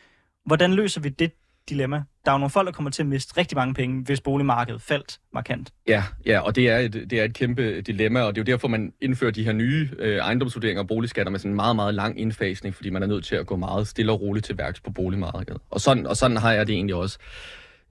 [0.45, 1.33] Hvordan løser vi det
[1.69, 2.03] dilemma?
[2.25, 4.83] Der er jo nogle folk, der kommer til at miste rigtig mange penge, hvis boligmarkedet
[4.83, 5.73] faldt markant.
[5.89, 8.53] Ja, ja, og det er, et, det er et kæmpe dilemma, og det er jo
[8.55, 11.95] derfor, man indfører de her nye øh, ejendomsvurderinger og boligskatter med sådan en meget, meget
[11.95, 14.81] lang indfasning, fordi man er nødt til at gå meget stille og roligt til værks
[14.81, 15.61] på boligmarkedet.
[15.71, 17.19] Og sådan, og sådan har jeg det egentlig også.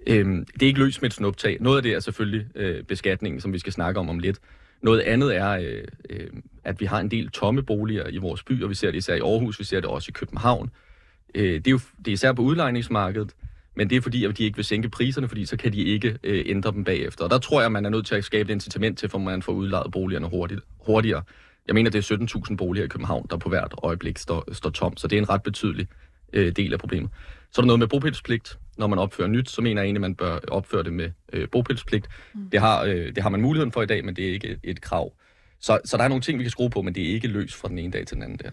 [0.07, 1.57] Øhm, det er ikke løst med et snuptag.
[1.59, 4.39] Noget af det er selvfølgelig øh, beskatningen, som vi skal snakke om om lidt.
[4.81, 6.27] Noget andet er, øh, øh,
[6.63, 9.15] at vi har en del tomme boliger i vores by, og vi ser det især
[9.15, 10.71] i Aarhus, vi ser det også i København.
[11.35, 13.33] Øh, det er jo det er især på udlejningsmarkedet,
[13.75, 16.17] men det er fordi, at de ikke vil sænke priserne, fordi så kan de ikke
[16.23, 17.23] øh, ændre dem bagefter.
[17.23, 19.17] Og der tror jeg, at man er nødt til at skabe et incitament til, for
[19.17, 21.23] man får udlejet boligerne hurtigt, hurtigere.
[21.67, 22.15] Jeg mener, det er
[22.49, 25.29] 17.000 boliger i København, der på hvert øjeblik står, står tom, så det er en
[25.29, 25.87] ret betydelig
[26.33, 27.11] øh, del af problemet.
[27.51, 28.59] Så er der noget med bopælspligt.
[28.77, 31.47] Når man opfører nyt, så mener jeg egentlig, at man bør opføre det med øh,
[31.51, 32.07] bopælspligt.
[32.33, 32.49] Mm.
[32.49, 34.59] Det, har, øh, det har man muligheden for i dag, men det er ikke et,
[34.63, 35.13] et krav.
[35.59, 37.55] Så, så der er nogle ting, vi kan skrue på, men det er ikke løst
[37.55, 38.49] fra den ene dag til den anden der.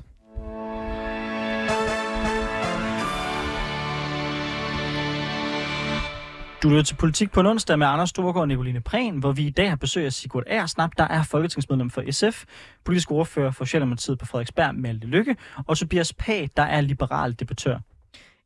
[6.63, 9.51] Du lytter til Politik på onsdag med Anders Storgård og Nicoline Prehn, hvor vi i
[9.51, 12.45] dag har besøg af Sigurd Aersnap, der er folketingsmedlem for SF,
[12.85, 15.37] politisk ordfører for Socialdemokratiet på Frederiksberg, Malte Lykke,
[15.67, 17.79] og Tobias Pag, der er liberal debattør.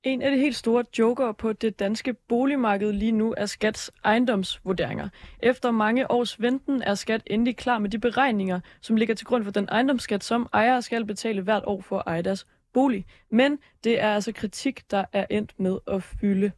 [0.02, 5.08] En af de helt store joker på det danske boligmarked lige nu er Skats ejendomsvurderinger.
[5.42, 9.44] Efter mange års venten er Skat endelig klar med de beregninger, som ligger til grund
[9.44, 13.06] for den ejendomsskat, som ejere skal betale hvert år for at eje deres bolig.
[13.30, 16.52] Men det er altså kritik, der er endt med at fylde.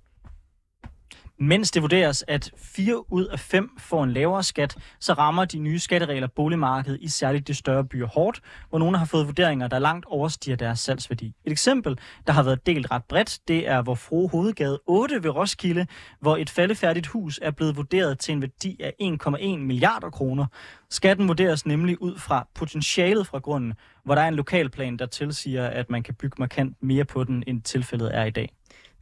[1.39, 5.59] Mens det vurderes, at 4 ud af 5 får en lavere skat, så rammer de
[5.59, 9.79] nye skatteregler boligmarkedet i særligt de større byer hårdt, hvor nogle har fået vurderinger, der
[9.79, 11.27] langt overstiger deres salgsværdi.
[11.45, 15.31] Et eksempel, der har været delt ret bredt, det er hvor Fro Hovedgade 8 ved
[15.31, 15.87] Roskilde,
[16.21, 20.47] hvor et faldefærdigt hus er blevet vurderet til en værdi af 1,1 milliarder kroner.
[20.91, 23.75] Skatten vurderes nemlig ud fra potentialet fra grunden,
[24.05, 27.45] hvor der er en lokalplan, der tilsiger, at man kan bygge markant mere på den,
[27.47, 28.53] end tilfældet er i dag.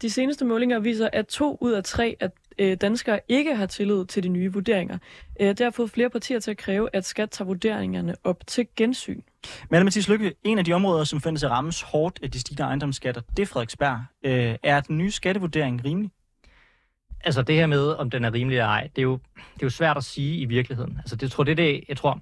[0.02, 4.04] De seneste målinger viser, at to ud af tre af øh, danskere ikke har tillid
[4.04, 4.98] til de nye vurderinger.
[5.40, 8.66] Øh, det har fået flere partier til at kræve, at skat tager vurderingerne op til
[8.76, 9.20] gensyn.
[9.70, 12.62] Men Mathias Lykke, en af de områder, som findes at rammes hårdt af de stigende
[12.62, 14.00] ejendomsskatter, det er Frederiksberg.
[14.22, 16.10] Øh, er den nye skattevurdering rimelig?
[17.24, 19.66] Altså det her med, om den er rimelig eller ej, det er jo, det er
[19.66, 20.96] jo svært at sige i virkeligheden.
[20.98, 22.20] Altså det, tror, det, det, jeg tror,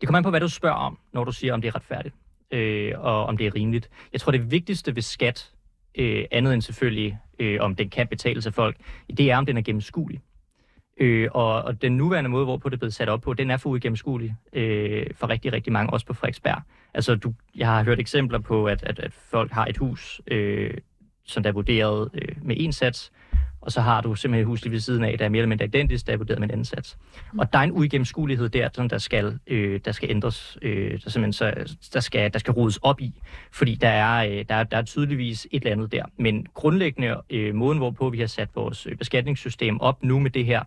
[0.00, 2.14] det kommer an på, hvad du spørger om, når du siger, om det er retfærdigt,
[2.50, 3.90] øh, og om det er rimeligt.
[4.12, 5.52] Jeg tror, det vigtigste ved skat,
[5.96, 8.76] øh, andet end selvfølgelig, øh, om den kan betale sig folk,
[9.16, 10.20] det er, om den er gennemskuelig.
[11.00, 13.56] Øh, og, og den nuværende måde, hvorpå det er blevet sat op på, den er
[13.56, 16.62] for uigennemskuelig øh, for rigtig, rigtig mange, også på Frederiksberg.
[16.94, 20.74] Altså, du, jeg har hørt eksempler på, at, at, at folk har et hus, øh,
[21.24, 23.12] som der er vurderet øh, med en sats,
[23.66, 25.48] og så har du simpelthen et hus lige ved siden af, der er mere eller
[25.48, 26.98] mindre identisk, der er vurderet med en anden sats.
[27.32, 27.38] Mm.
[27.38, 31.10] Og der er en uigennemskuelighed der, som der skal, øh, der skal ændres, øh, der,
[31.10, 34.76] simpelthen så, der, skal, der skal rodes op i, fordi der er, øh, der, der
[34.76, 36.04] er tydeligvis et eller andet der.
[36.18, 40.44] Men grundlæggende øh, måden, hvorpå vi har sat vores øh, beskatningssystem op nu med det
[40.44, 40.62] her,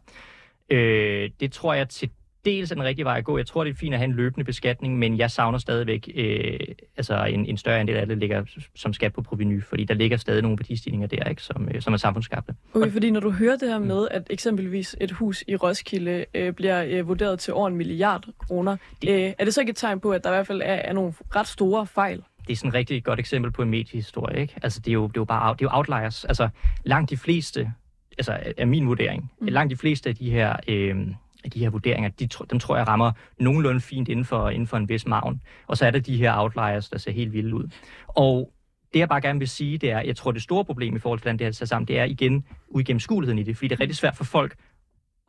[0.69, 2.09] øh, det tror jeg til
[2.45, 3.37] dels er den rigtige vej at gå.
[3.37, 6.59] Jeg tror, det er fint at have en løbende beskatning, men jeg savner stadigvæk øh,
[6.97, 8.43] altså en, en større andel af det ligger
[8.75, 11.93] som skat på proveny, fordi der ligger stadig nogle værdistigninger der, ikke, som, øh, som
[11.93, 12.55] er samfundsskabte.
[12.73, 16.53] Okay, fordi når du hører det her med, at eksempelvis et hus i Roskilde øh,
[16.53, 18.77] bliver øh, vurderet til over en milliard kroner,
[19.07, 20.93] øh, er det så ikke et tegn på, at der i hvert fald er, er
[20.93, 22.23] nogle ret store fejl?
[22.47, 24.41] det er sådan et rigtig godt eksempel på en mediehistorie.
[24.41, 24.53] Ikke?
[24.61, 26.25] Altså, det er jo, det er jo bare det er jo outliers.
[26.25, 26.49] Altså,
[26.83, 27.71] langt de fleste,
[28.17, 29.47] altså er min vurdering, mm.
[29.47, 31.07] langt de fleste af de her øh,
[31.43, 34.77] af de her vurderinger, de, dem tror jeg rammer nogenlunde fint inden for, inden for
[34.77, 35.41] en vis maven.
[35.67, 37.69] Og så er der de her outliers, der ser helt vilde ud.
[38.07, 38.53] Og
[38.93, 41.19] det jeg bare gerne vil sige, det er, jeg tror det store problem i forhold
[41.19, 43.79] til, hvordan det her sat sammen, det er igen uigennemskueligheden i det, fordi det er
[43.79, 44.55] rigtig svært for folk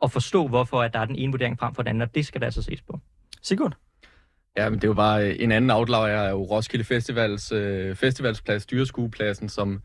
[0.03, 2.25] at forstå, hvorfor at der er den ene vurdering frem for den anden, og det
[2.25, 2.99] skal der altså ses på.
[3.41, 3.77] Sigurd?
[4.57, 7.95] Ja, men det er jo bare øh, en anden outlier, er jo Roskilde Festivals, øh,
[7.95, 9.81] festivalsplads, dyreskuepladsen, som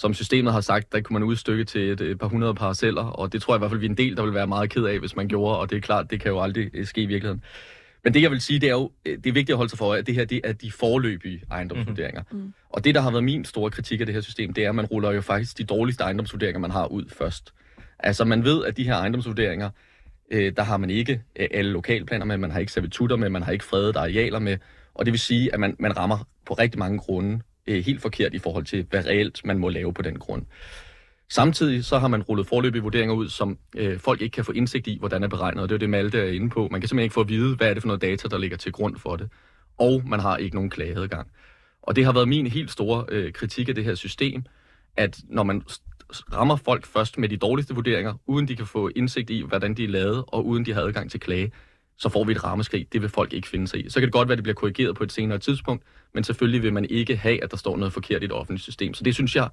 [0.00, 3.32] som systemet har sagt, der kunne man udstykke til et, et par hundrede parceller, og
[3.32, 4.84] det tror jeg i hvert fald, vi er en del, der vil være meget ked
[4.84, 7.06] af, hvis man gjorde, og det er klart, det kan jo aldrig øh, ske i
[7.06, 7.42] virkeligheden.
[8.04, 9.78] Men det, jeg vil sige, det er jo, øh, det er vigtigt at holde sig
[9.78, 12.22] for, at det her det er de forløbige ejendomsvurderinger.
[12.30, 12.38] Mm.
[12.38, 14.68] hmm Og det, der har været min store kritik af det her system, det er,
[14.68, 17.54] at man ruller jo faktisk de dårligste ejendomsvurderinger, man har ud først.
[17.98, 19.70] Altså, man ved, at de her ejendomsvurderinger,
[20.30, 23.42] øh, der har man ikke øh, alle lokalplaner med, man har ikke servitutter med, man
[23.42, 24.58] har ikke fredet arealer med,
[24.94, 27.40] og det vil sige, at man, man rammer på rigtig mange grunde
[27.70, 30.46] øh, helt forkert i forhold til, hvad reelt man må lave på den grund.
[31.28, 34.86] Samtidig så har man rullet forløbige vurderinger ud, som øh, folk ikke kan få indsigt
[34.86, 36.68] i, hvordan er beregnet, og det er det, Malte er inde på.
[36.70, 38.56] Man kan simpelthen ikke få at vide, hvad er det for noget data, der ligger
[38.56, 39.28] til grund for det.
[39.78, 41.28] Og man har ikke nogen klageadgang.
[41.82, 44.44] Og det har været min helt store øh, kritik af det her system,
[44.96, 45.62] at når man
[46.32, 49.84] rammer folk først med de dårligste vurderinger, uden de kan få indsigt i, hvordan de
[49.84, 51.52] er lavet, og uden de har adgang til klage,
[52.00, 52.86] så får vi et rammeskrig.
[52.92, 53.90] Det vil folk ikke finde sig i.
[53.90, 55.84] Så kan det godt være, at det bliver korrigeret på et senere tidspunkt,
[56.14, 58.94] men selvfølgelig vil man ikke have, at der står noget forkert i et offentligt system.
[58.94, 59.48] Så det synes jeg,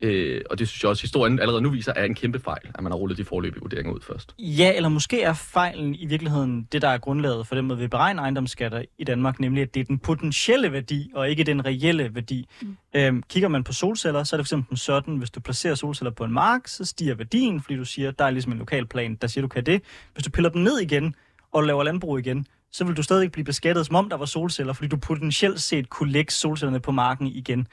[0.00, 2.82] øh, og det synes jeg også, historien allerede nu viser, er en kæmpe fejl, at
[2.82, 4.34] man har rullet de forløbige vurderinger ud først.
[4.38, 7.86] Ja, eller måske er fejlen i virkeligheden det, der er grundlaget for den måde, vi
[7.86, 12.14] beregner ejendomsskatter i Danmark, nemlig at det er den potentielle værdi, og ikke den reelle
[12.14, 12.48] værdi.
[12.62, 12.76] Mm.
[12.94, 16.24] Øhm, kigger man på solceller, så er det fx sådan, hvis du placerer solceller på
[16.24, 19.26] en mark, så stiger værdien, fordi du siger, der er ligesom en lokal plan, der
[19.26, 19.82] siger, du kan det.
[20.12, 21.14] Hvis du piller dem ned igen,
[21.54, 24.72] og laver landbrug igen, så vil du stadig blive beskattet, som om der var solceller,
[24.72, 27.66] fordi du potentielt set kunne lægge solcellerne på marken igen.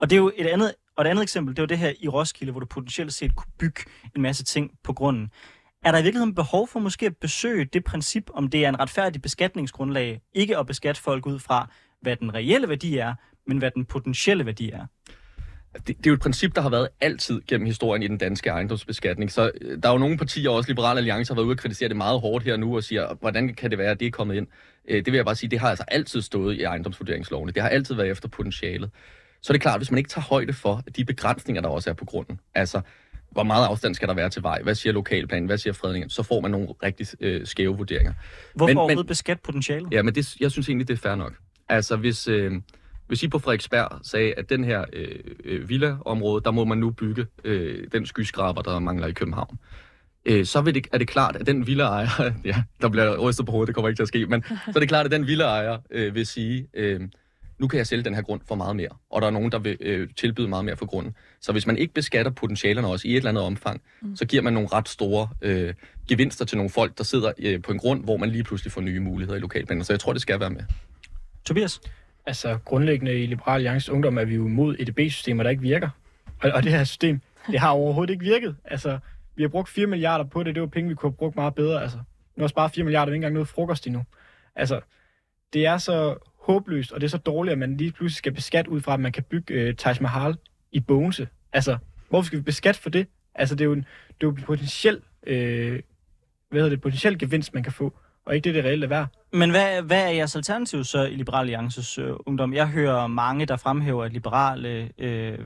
[0.00, 1.92] Og det er jo et andet, og et andet eksempel, det er jo det her
[2.00, 3.82] i Roskilde, hvor du potentielt set kunne bygge
[4.16, 5.30] en masse ting på grunden.
[5.84, 8.80] Er der i virkeligheden behov for måske at besøge det princip, om det er en
[8.80, 11.70] retfærdig beskatningsgrundlag, ikke at beskatte folk ud fra,
[12.02, 13.14] hvad den reelle værdi er,
[13.46, 14.86] men hvad den potentielle værdi er?
[15.86, 18.50] Det, det er jo et princip, der har været altid gennem historien i den danske
[18.50, 19.32] ejendomsbeskatning.
[19.32, 21.88] Så øh, der er jo nogle partier, også Liberale Alliance, har været ude og kritisere
[21.88, 24.34] det meget hårdt her nu og siger, hvordan kan det være, at det er kommet
[24.34, 24.46] ind?
[24.88, 27.52] Øh, det vil jeg bare sige, det har altså altid stået i ejendomsvurderingslovene.
[27.52, 28.90] Det har altid været efter potentialet.
[29.42, 31.94] Så er det klart, hvis man ikke tager højde for de begrænsninger, der også er
[31.94, 32.80] på grunden, altså
[33.30, 36.22] hvor meget afstand skal der være til vej, hvad siger lokalplanen, hvad siger fredningen, så
[36.22, 38.12] får man nogle rigtig øh, skæve vurderinger.
[38.54, 39.92] Hvorfor men, overhovedet beskat potentialet?
[39.92, 41.32] Ja, men det, jeg synes egentlig, det er fair nok.
[41.68, 42.28] Altså hvis...
[42.28, 42.52] Øh,
[43.08, 46.90] hvis I på Frederiksberg sagde, at den her øh, øh, villa-område, der må man nu
[46.90, 49.58] bygge øh, den skyskraber, der mangler i København,
[50.24, 52.08] øh, så vil det, er det klart, at den villaejer,
[52.44, 54.80] ja, der bliver rystet på hovedet, det kommer ikke til at ske, men så er
[54.80, 57.00] det klart, at den villaejer øh, vil sige, øh,
[57.58, 59.58] nu kan jeg sælge den her grund for meget mere, og der er nogen, der
[59.58, 61.14] vil øh, tilbyde meget mere for grunden.
[61.40, 64.16] Så hvis man ikke beskatter potentialerne også i et eller andet omfang, mm.
[64.16, 65.74] så giver man nogle ret store øh,
[66.08, 68.80] gevinster til nogle folk, der sidder øh, på en grund, hvor man lige pludselig får
[68.80, 69.84] nye muligheder i lokalplaner.
[69.84, 70.62] Så jeg tror, det skal være med.
[71.44, 71.80] Tobias?
[72.28, 75.88] Altså, grundlæggende i Liberal Alliance Ungdom er vi jo imod EDB-systemer, der ikke virker.
[76.42, 77.20] Og, og det her system,
[77.50, 78.56] det har overhovedet ikke virket.
[78.64, 78.98] Altså,
[79.36, 80.54] vi har brugt 4 milliarder på det.
[80.54, 81.82] Det var penge, vi kunne have brugt meget bedre.
[81.82, 81.98] Altså,
[82.36, 84.04] nu har sparet 4 milliarder, vi ikke engang noget frokost endnu.
[84.56, 84.80] Altså,
[85.52, 88.70] det er så håbløst, og det er så dårligt, at man lige pludselig skal beskatte
[88.70, 90.36] ud fra, at man kan bygge øh, Taj Mahal
[90.72, 91.28] i Bogense.
[91.52, 93.06] Altså, hvorfor skal vi beskatte for det?
[93.34, 95.82] Altså, det er jo en, det er jo en potentiel, øh,
[96.50, 97.98] hvad hedder det, potentiel gevinst, man kan få,
[98.28, 99.06] og ikke det, det reelt er værd.
[99.32, 102.54] Men hvad, hvad er jeres alternativ så i Liberal Alliances øh, ungdom?
[102.54, 104.90] Jeg hører mange, der fremhæver, at liberale...
[104.98, 105.38] Øh,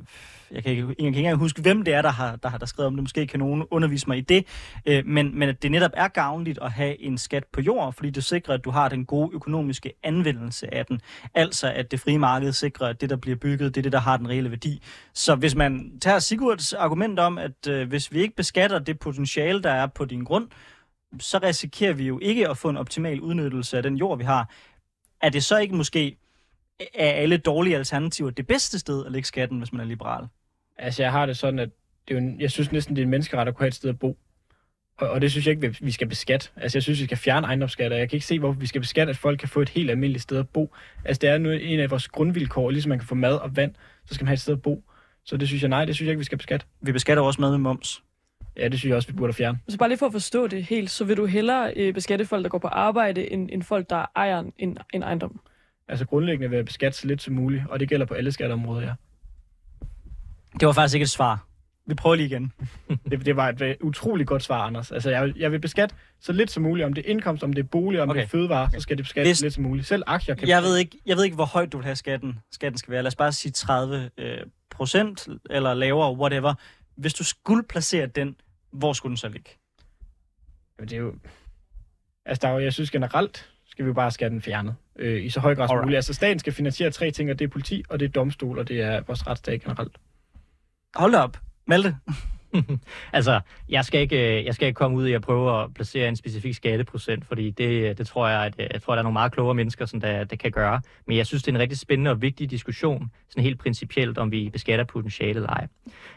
[0.51, 2.59] jeg, kan ikke, jeg kan ikke engang huske, hvem det er, der har, der har
[2.59, 3.03] der skrevet om det.
[3.03, 4.47] Måske kan nogen undervise mig i det.
[4.87, 8.11] Øh, men, men at det netop er gavnligt at have en skat på jord, fordi
[8.11, 11.01] det sikrer, at du har den gode økonomiske anvendelse af den.
[11.35, 14.01] Altså, at det frie marked sikrer, at det, der bliver bygget, det er det, der
[14.01, 14.83] har den reelle værdi.
[15.15, 19.63] Så hvis man tager Sigurds argument om, at øh, hvis vi ikke beskatter det potentiale,
[19.63, 20.49] der er på din grund,
[21.21, 24.51] så risikerer vi jo ikke at få en optimal udnyttelse af den jord, vi har.
[25.21, 26.17] Er det så ikke måske
[26.95, 30.27] af alle dårlige alternativer det bedste sted at lægge skatten, hvis man er liberal?
[30.79, 31.71] Altså, jeg har det sådan, at
[32.09, 33.91] det er jo jeg synes næsten, det er en menneskeret at kunne have et sted
[33.91, 34.19] at bo.
[34.99, 36.49] Og, og det synes jeg ikke, vi skal beskatte.
[36.57, 37.97] Altså, jeg synes, vi skal fjerne ejendomsskatter.
[37.97, 40.23] Jeg kan ikke se, hvorfor vi skal beskatte, at folk kan få et helt almindeligt
[40.23, 40.75] sted at bo.
[41.05, 43.75] Altså, det er nu en af vores grundvilkår, ligesom man kan få mad og vand,
[44.07, 44.85] så skal man have et sted at bo.
[45.25, 46.67] Så det synes jeg, nej, det synes jeg ikke, vi skal beskatte.
[46.81, 48.03] Vi beskatter også mad med moms.
[48.57, 49.59] Ja, det synes jeg også, vi burde fjerne.
[49.69, 52.43] Så bare lige for at forstå det helt, så vil du hellere øh, beskatte folk,
[52.43, 55.41] der går på arbejde, end, end folk, der ejer en, en, en ejendom?
[55.89, 58.83] Altså grundlæggende vil jeg beskatte så lidt som muligt, og det gælder på alle skatteområder,
[58.83, 58.93] ja.
[60.61, 61.47] Det var faktisk ikke et svar.
[61.87, 62.53] Vi prøver lige igen.
[63.11, 64.93] det, det var et, et utroligt godt svar, Anders.
[64.93, 66.87] Altså, jeg, jeg vil beskatte så lidt som muligt.
[66.87, 68.21] Om det er indkomst, om det er bolig, om okay.
[68.21, 69.39] det er fødevare, så skal det beskattes Hvis...
[69.39, 69.87] så lidt som muligt.
[69.87, 72.39] Selv aktier kan jeg ved, ikke, jeg ved ikke, hvor højt du vil have skatten,
[72.53, 73.03] skatten skal være.
[73.03, 74.37] Lad os bare sige 30 øh,
[74.71, 76.55] procent, eller lavere, whatever.
[76.97, 78.37] Hvis du skulle placere den,
[78.71, 79.51] hvor skulle den så ligge?
[80.79, 81.15] Jamen, det er jo...
[82.25, 85.25] Altså, der er jo, jeg synes generelt, skal vi jo bare skære den fjernet øh,
[85.25, 85.97] i så høj grad som muligt.
[85.97, 88.69] Altså, staten skal finansiere tre ting, og det er politi, og det er domstol, og
[88.69, 89.97] det er vores retsstat generelt.
[90.95, 91.39] Hold op.
[91.67, 91.97] Malte.
[93.13, 96.09] altså, jeg skal, ikke, øh, jeg skal ikke komme ud i at prøve at placere
[96.09, 99.01] en specifik skatteprocent, fordi det, øh, det tror jeg, at, øh, jeg tror, at der
[99.01, 100.81] er nogle meget klogere mennesker, som der, der kan gøre.
[101.07, 104.31] Men jeg synes, det er en rigtig spændende og vigtig diskussion, sådan helt principielt, om
[104.31, 105.67] vi beskatter potentiale eller ej.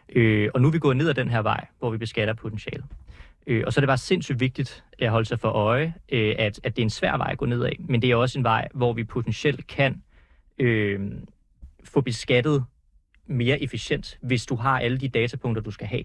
[0.10, 2.84] Øh, og nu er vi gået ned ad den her vej, hvor vi beskatter potentiale.
[3.48, 6.60] Øh, og så er det bare sindssygt vigtigt at holde sig for øje, øh, at,
[6.64, 8.44] at det er en svær vej at gå ned ad, men det er også en
[8.44, 10.02] vej, hvor vi potentielt kan
[10.60, 11.00] øh,
[11.84, 12.66] få beskattet
[13.28, 16.04] mere efficient, hvis du har alle de datapunkter, du skal have.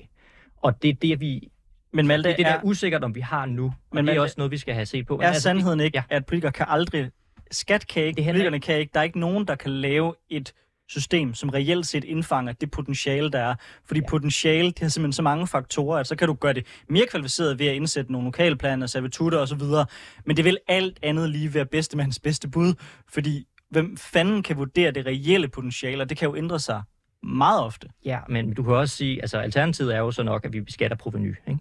[0.62, 1.50] Og det er det, vi
[1.92, 3.72] men Malte, det er det, der er usikkert, om vi har nu.
[3.92, 5.18] Men det er også noget, vi skal have set på.
[5.18, 6.16] Er altså, sandheden ikke, ja.
[6.16, 7.10] at politikere kan aldrig...
[7.50, 8.90] Skat kan ikke, politikerne kan ikke.
[8.94, 10.52] Der er ikke nogen, der kan lave et
[10.88, 13.54] system, som reelt set indfanger det potentiale, der er.
[13.84, 14.06] Fordi ja.
[14.06, 17.58] potentiale, det har simpelthen så mange faktorer, at så kan du gøre det mere kvalificeret
[17.58, 19.62] ved at indsætte nogle lokalplaner, servitutter osv.,
[20.24, 22.74] men det vil alt andet lige være bedstemands bedste bud,
[23.08, 26.82] fordi hvem fanden kan vurdere det reelle potentiale, og det kan jo ændre sig
[27.22, 27.88] meget ofte.
[28.04, 30.96] Ja, men du kan også sige, altså alternativet er jo så nok, at vi beskatter
[30.96, 31.60] proveny, ikke?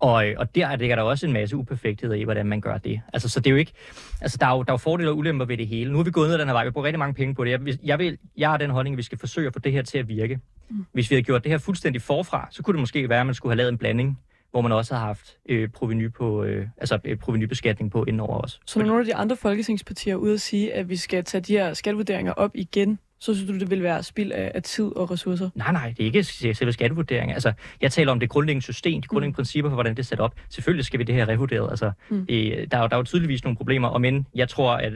[0.00, 3.00] Og, og der ligger der også en masse uperfektheder i, hvordan man gør det.
[3.12, 3.72] Altså, så det er jo ikke...
[4.20, 5.92] Altså, der er jo, der er jo fordele og ulemper ved det hele.
[5.92, 6.64] Nu er vi gået ned ad den her vej.
[6.64, 7.50] Vi bruger rigtig mange penge på det.
[7.50, 9.82] Jeg, jeg, vil, jeg har den holdning, at vi skal forsøge at få det her
[9.82, 10.40] til at virke.
[10.70, 10.86] Mm.
[10.92, 13.34] Hvis vi havde gjort det her fuldstændig forfra, så kunne det måske være, at man
[13.34, 14.18] skulle have lavet en blanding
[14.52, 18.60] hvor man også har haft øh, proveny på, øh, altså øh, provenybeskatning på indover os.
[18.66, 21.52] Så når nogle af de andre folketingspartier ude at sige, at vi skal tage de
[21.52, 25.10] her skattevurderinger op igen, så synes du, det vil være spild af, af tid og
[25.10, 25.50] ressourcer?
[25.54, 27.32] Nej, nej, det er ikke selve skattevurdering.
[27.32, 29.36] Altså, jeg taler om det grundlæggende system, de grundlæggende mm.
[29.36, 30.34] principper for, hvordan det er sat op.
[30.48, 31.70] Selvfølgelig skal vi det her revurderet.
[31.70, 32.26] Altså, mm.
[32.26, 34.92] det, der, er, der er jo tydeligvis nogle problemer, og men jeg tror, at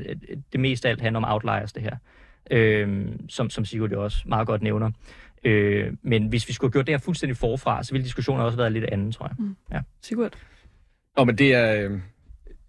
[0.53, 1.97] det mest af alt handler om outliers, det her.
[2.51, 4.91] Øh, som, som Sigurd jo også meget godt nævner.
[5.45, 8.57] Øh, men hvis vi skulle have gjort det her fuldstændig forfra, så ville diskussionen også
[8.57, 9.37] have været lidt anden, tror jeg.
[9.39, 9.57] Mm.
[9.73, 9.81] Ja.
[10.03, 10.33] Sigurd?
[11.17, 11.99] Nå, men det er...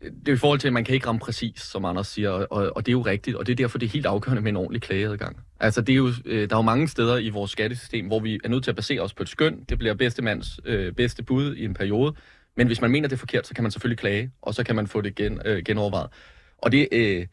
[0.02, 2.72] Det er i forhold til, at man kan ikke ramme præcis, som Anders siger, og,
[2.76, 4.58] og det er jo rigtigt, og det er derfor, det er helt afgørende med en
[4.58, 5.38] ordentlig klageadgang.
[5.60, 8.40] Altså, det er jo, øh, der er jo mange steder i vores skattesystem, hvor vi
[8.44, 9.64] er nødt til at basere os på et skøn.
[9.70, 12.16] Det bliver bedste mands øh, bedste bud i en periode.
[12.58, 14.76] Men hvis man mener, det er forkert, så kan man selvfølgelig klage, og så kan
[14.76, 16.10] man få det gen, øh, genovervejet.
[16.58, 17.26] Og det, øh,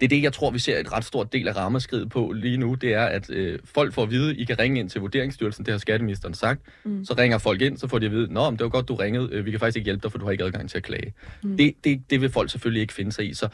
[0.00, 2.56] det er det, jeg tror, vi ser et ret stort del af rammeskridet på lige
[2.56, 5.64] nu, det er, at øh, folk får at vide, I kan ringe ind til Vurderingsstyrelsen,
[5.64, 6.60] det har skatteministeren sagt.
[6.84, 7.04] Mm.
[7.04, 9.28] Så ringer folk ind, så får de at vide, Nå, det var godt, du ringede,
[9.32, 11.14] øh, vi kan faktisk ikke hjælpe dig, for du har ikke adgang til at klage.
[11.42, 11.56] Mm.
[11.56, 13.34] Det, det, det vil folk selvfølgelig ikke finde sig i.
[13.34, 13.48] Så,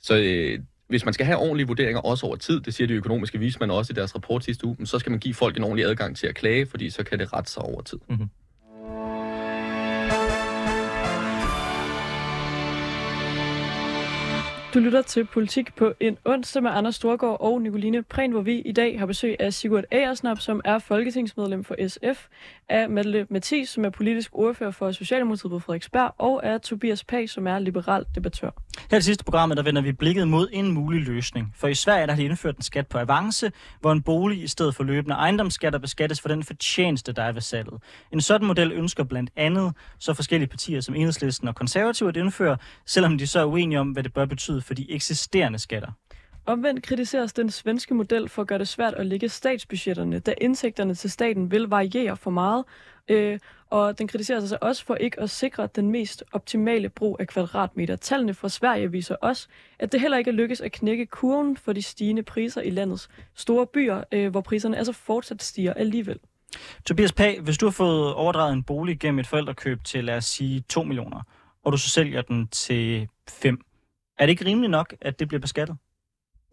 [0.00, 3.38] så øh, hvis man skal have ordentlige vurderinger også over tid, det siger de økonomiske
[3.38, 6.16] vismænd også i deres rapport sidste uge, så skal man give folk en ordentlig adgang
[6.16, 7.98] til at klage, fordi så kan det rette sig over tid.
[8.08, 8.28] Mm-hmm.
[14.74, 18.58] Du lytter til Politik på en onsdag med Anders Storgård og Nicoline Prehn, hvor vi
[18.60, 22.26] i dag har besøg af Sigurd Agersnap, som er folketingsmedlem for SF,
[22.68, 27.30] af Malle Mathis, som er politisk ordfører for Socialdemokratiet på Frederiksberg, og af Tobias Pag,
[27.30, 28.50] som er liberal debattør.
[28.90, 31.52] Her i det sidste program, der vender vi blikket mod en mulig løsning.
[31.56, 34.46] For i Sverige der har de indført en skat på avance, hvor en bolig i
[34.46, 37.82] stedet for løbende ejendomsskatter beskattes for den fortjeneste, der er ved salget.
[38.12, 42.56] En sådan model ønsker blandt andet så forskellige partier som Enhedslisten og Konservative at indføre,
[42.86, 45.92] selvom de så er uenige om, hvad det bør betyde for de eksisterende skatter.
[46.46, 50.94] Omvendt kritiseres den svenske model for at gøre det svært at lægge statsbudgetterne, da indtægterne
[50.94, 52.64] til staten vil variere for meget,
[53.08, 53.38] øh,
[53.70, 57.96] og den kritiseres altså også for ikke at sikre den mest optimale brug af kvadratmeter.
[57.96, 59.48] Tallene fra Sverige viser også,
[59.78, 63.08] at det heller ikke er lykkes at knække kurven for de stigende priser i landets
[63.34, 66.18] store byer, øh, hvor priserne altså fortsat stiger alligevel.
[66.84, 70.24] Tobias Pag, hvis du har fået overdraget en bolig gennem et forældrekøb til, lad os
[70.24, 71.22] sige, 2 millioner,
[71.64, 73.60] og du så sælger den til 5,
[74.18, 75.76] er det ikke rimeligt nok, at det bliver beskattet?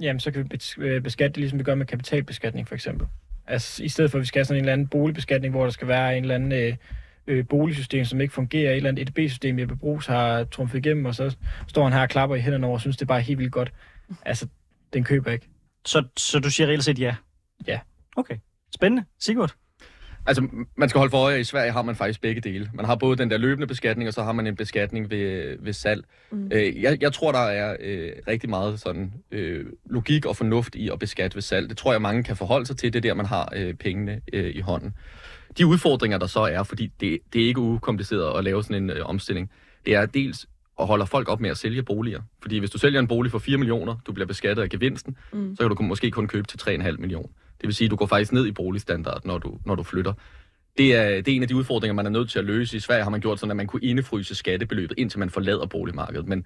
[0.02, 3.08] Jamen, så kan vi øh, beskatte det, ligesom vi gør med kapitalbeskatning, for eksempel.
[3.48, 5.72] Altså, i stedet for, at vi skal have sådan en eller anden boligbeskatning, hvor der
[5.72, 6.76] skal være en eller anden øh,
[7.28, 11.16] øh, boligsystem, som ikke fungerer, et eller andet EDB-system, Jeppe Brugs har trumfet igennem, og
[11.16, 11.36] så
[11.68, 13.52] står han her og klapper i hænderne over og synes, det er bare helt vildt
[13.52, 13.74] godt.
[14.26, 14.48] Altså,
[14.94, 15.50] den køber ikke.
[15.86, 17.16] Så, så du siger reelt set ja?
[17.68, 17.80] Ja.
[18.16, 18.38] Okay.
[18.76, 19.06] Spændende.
[19.20, 19.56] Sigurd?
[20.26, 22.70] Altså, man skal holde for øje, at i Sverige har man faktisk begge dele.
[22.74, 25.74] Man har både den der løbende beskatning, og så har man en beskatning ved, ved
[25.74, 26.04] salg.
[26.32, 26.50] Mm.
[26.54, 30.90] Øh, jeg, jeg tror, der er øh, rigtig meget sådan øh, logik og fornuft i
[30.90, 31.70] at beskatte ved salg.
[31.70, 34.22] Det tror jeg, mange kan forholde sig til, det er der, man har øh, pengene
[34.34, 34.94] øh, i hånden.
[35.58, 38.90] De udfordringer, der så er, fordi det, det er ikke ukompliceret at lave sådan en
[38.90, 39.52] øh, omstilling,
[39.86, 40.48] det er dels
[40.80, 42.22] at holde folk op med at sælge boliger.
[42.42, 45.56] Fordi hvis du sælger en bolig for 4 millioner, du bliver beskattet af gevinsten, mm.
[45.56, 47.30] så kan du måske kun købe til 3,5 millioner.
[47.62, 50.14] Det vil sige, at du går faktisk ned i boligstandard, når du, når du flytter.
[50.78, 52.78] Det er, det er en af de udfordringer, man er nødt til at løse.
[52.78, 56.28] I Sverige har man gjort sådan, at man kunne indefryse skattebeløbet, indtil man forlader boligmarkedet.
[56.28, 56.46] Men,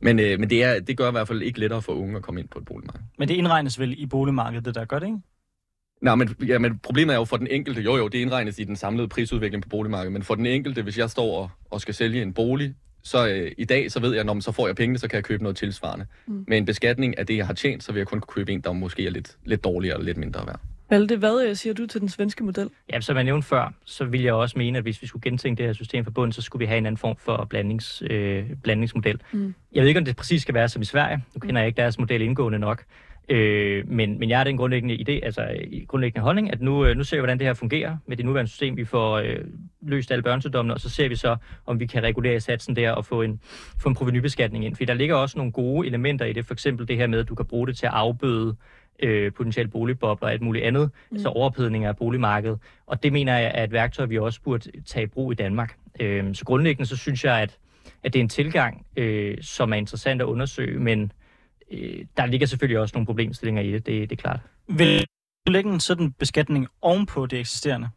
[0.00, 2.22] men, øh, men det, er, det gør i hvert fald ikke lettere for unge at
[2.22, 3.02] komme ind på et boligmarked.
[3.18, 5.18] Men det indregnes vel i boligmarkedet, det der gør det, ikke?
[6.02, 8.64] Nej, men, ja, men problemet er jo for den enkelte, jo jo, det indregnes i
[8.64, 11.94] den samlede prisudvikling på boligmarkedet, men for den enkelte, hvis jeg står og, og skal
[11.94, 12.74] sælge en bolig,
[13.08, 15.24] så øh, i dag, så ved jeg, når så får jeg pengene, så kan jeg
[15.24, 16.06] købe noget tilsvarende.
[16.26, 16.44] Mm.
[16.48, 18.60] Med en beskatning af det, jeg har tjent, så vil jeg kun kunne købe en,
[18.60, 20.60] der måske er lidt, lidt dårligere eller lidt mindre værd.
[20.90, 22.70] Malte, hvad øh, siger du til den svenske model?
[22.92, 25.58] Ja, som jeg nævnte før, så vil jeg også mene, at hvis vi skulle gentænke
[25.58, 28.44] det her system fra bunden, så skulle vi have en anden form for blandings, øh,
[28.62, 29.20] blandingsmodel.
[29.32, 29.54] Mm.
[29.72, 31.24] Jeg ved ikke, om det præcis skal være som i Sverige.
[31.34, 32.84] Nu kender jeg ikke deres model indgående nok.
[33.28, 35.48] Øh, men, men jeg har den grundlæggende idé, altså
[35.88, 38.50] grundlæggende holdning, at nu, øh, nu ser vi, hvordan det her fungerer med det nuværende
[38.50, 38.76] system.
[38.76, 39.36] Vi får øh,
[39.82, 43.04] løst alle børnesygdommene, og så ser vi så, om vi kan regulere satsen der og
[43.04, 43.40] få en,
[43.82, 44.76] få en provenybeskatning ind.
[44.76, 47.28] For der ligger også nogle gode elementer i det, for eksempel det her med, at
[47.28, 48.56] du kan bruge det til at afbøde
[49.02, 51.16] øh, potentielle boligbobler og alt muligt andet, mm.
[51.16, 52.58] altså overophedning af boligmarkedet.
[52.86, 55.76] Og det mener jeg er et værktøj, vi også burde tage i brug i Danmark.
[56.00, 57.58] Øh, så grundlæggende så synes jeg, at,
[58.04, 61.12] at det er en tilgang, øh, som er interessant at undersøge, men
[61.72, 64.40] øh, der ligger selvfølgelig også nogle problemstillinger i det, det, det er klart.
[64.68, 65.06] Vil
[65.46, 67.88] du lægge en sådan beskatning ovenpå det eksisterende?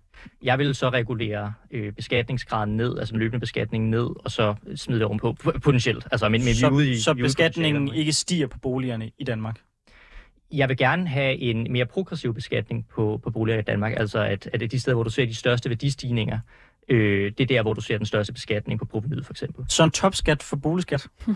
[0.43, 5.07] Jeg vil så regulere øh, beskatningsgraden ned, altså løbende beskatning ned, og så smide det
[5.07, 6.07] ovenpå potentielt.
[6.11, 9.59] Altså, men, men så, vi ude i, så beskatningen ikke stiger på boligerne i Danmark?
[10.51, 13.93] Jeg vil gerne have en mere progressiv beskatning på, på boliger i Danmark.
[13.97, 16.39] Altså at, at de steder, hvor du ser de største værdistigninger,
[16.89, 19.65] øh, det er der, hvor du ser den største beskatning på provenyet, for eksempel.
[19.69, 21.07] Så en topskat for boligskat?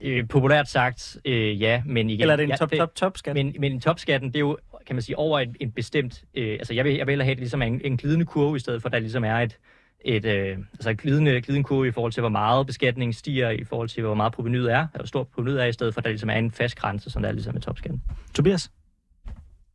[0.00, 2.20] Øh, populært sagt, øh, ja, men igen...
[2.20, 3.34] Eller er det en ja, top, top, topskat?
[3.34, 6.24] Men, men topskatten, det er jo, kan man sige, over en, en bestemt...
[6.34, 8.58] Øh, altså, jeg vil, jeg vil hellere have det ligesom en, en glidende kurve, i
[8.58, 9.58] stedet for, at der ligesom er et,
[10.04, 13.64] et øh, altså en glidende, glidende kurve i forhold til, hvor meget beskatningen stiger, i
[13.64, 16.04] forhold til, hvor meget provenyet er, eller hvor stort provenyet er, i stedet for, at
[16.04, 18.02] der ligesom er en fast grænse, som der er ligesom med topskatten.
[18.34, 18.70] Tobias?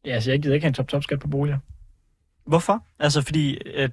[0.06, 1.58] Ja, altså, jeg gider ikke have en top-top-skat på boliger.
[2.46, 2.86] Hvorfor?
[3.00, 3.92] Altså, fordi at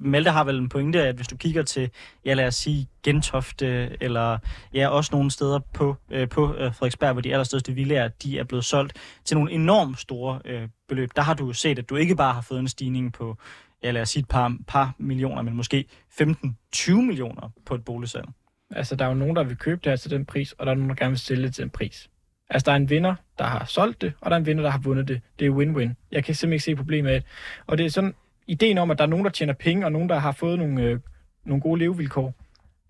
[0.00, 1.90] Malte har vel en pointe, at hvis du kigger til,
[2.24, 4.38] ja lad os sige, Gentofte, eller
[4.74, 8.44] ja, også nogle steder på, øh, på øh, Frederiksberg, hvor de allerstørste villager, de er
[8.44, 8.92] blevet solgt
[9.24, 11.10] til nogle enormt store øh, beløb.
[11.16, 13.36] Der har du jo set, at du ikke bare har fået en stigning på,
[13.82, 15.84] ja lad os sige, et par, par millioner, men måske
[16.20, 18.28] 15-20 millioner på et boligsalg.
[18.70, 20.72] Altså, der er jo nogen, der vil købe det her til den pris, og der
[20.72, 22.10] er nogen, der gerne vil sælge det til den pris.
[22.50, 24.70] Altså, der er en vinder, der har solgt det, og der er en vinder, der
[24.70, 25.20] har vundet det.
[25.38, 26.08] Det er win-win.
[26.12, 27.30] Jeg kan simpelthen ikke se problemet af det.
[27.66, 28.14] Og det er sådan,
[28.46, 30.82] ideen om, at der er nogen, der tjener penge, og nogen, der har fået nogle,
[30.82, 31.00] øh,
[31.44, 32.34] nogle gode levevilkår,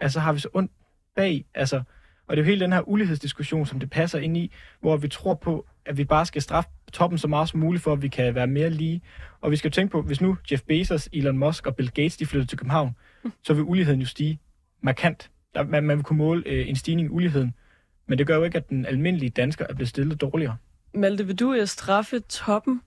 [0.01, 0.71] altså har vi så ondt
[1.17, 1.45] bag.
[1.55, 1.83] Altså,
[2.27, 5.09] og det er jo hele den her ulighedsdiskussion, som det passer ind i, hvor vi
[5.09, 8.09] tror på, at vi bare skal straffe toppen så meget som muligt, for at vi
[8.09, 9.03] kan være mere lige.
[9.41, 12.17] Og vi skal jo tænke på, hvis nu Jeff Bezos, Elon Musk og Bill Gates,
[12.17, 12.97] de flytter til København,
[13.43, 14.39] så vil uligheden jo stige
[14.81, 15.31] markant.
[15.55, 17.55] Der, man, man vil kunne måle øh, en stigning i uligheden.
[18.07, 20.57] Men det gør jo ikke, at den almindelige dansker er blevet stillet dårligere.
[20.95, 22.81] Malte, vil du øh, straffe toppen?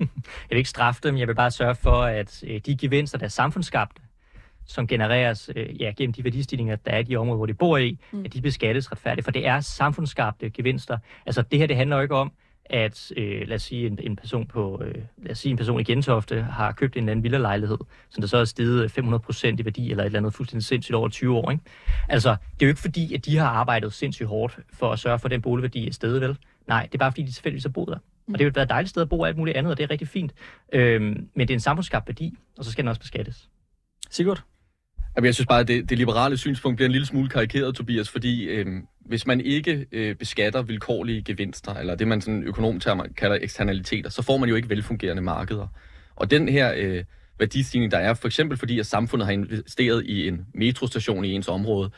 [0.00, 0.08] Jeg
[0.50, 3.28] vil ikke straffe dem, jeg vil bare sørge for, at øh, de gevinster, der er
[3.30, 4.02] samfundsskabte,
[4.66, 7.76] som genereres øh, ja, gennem de værdistigninger, der er i de områder, hvor de bor
[7.78, 8.24] i, Mm.
[8.24, 9.24] at de beskattes retfærdigt.
[9.24, 10.98] For det er samfundsskabte gevinster.
[11.26, 12.32] Altså det her, det handler jo ikke om,
[12.70, 15.80] at øh, lad os sige en, en person på øh, lad os sige en person
[15.80, 17.78] i Gentofte har købt en eller anden villalejlighed,
[18.10, 20.94] som der så er steget 500 procent i værdi eller et eller andet fuldstændig sindssygt
[20.94, 21.50] over 20 år.
[21.50, 21.62] Ikke?
[22.08, 25.18] Altså det er jo ikke fordi, at de har arbejdet sindssygt hårdt for at sørge
[25.18, 26.36] for at den boligværdi er stedet vel.
[26.66, 27.98] Nej, det er bare fordi, de tilfældigvis har boet der.
[28.28, 29.84] Og det er jo et dejligt sted at bo og alt muligt andet, og det
[29.84, 30.32] er rigtig fint.
[30.72, 33.48] Øhm, men det er en samfundsskabt værdi, og så skal den også beskattes.
[34.10, 34.42] Sigurd?
[35.16, 38.08] Jamen, jeg synes bare, at det, det liberale synspunkt bliver en lille smule karikeret, Tobias,
[38.08, 38.66] fordi øh,
[39.00, 44.22] hvis man ikke øh, beskatter vilkårlige gevinster, eller det man sådan økonomtermer kalder eksternaliteter, så
[44.22, 45.66] får man jo ikke velfungerende markeder.
[46.16, 47.04] Og den her øh,
[47.38, 51.48] værdistigning, der er, for eksempel fordi, at samfundet har investeret i en metrostation i ens
[51.48, 51.90] område,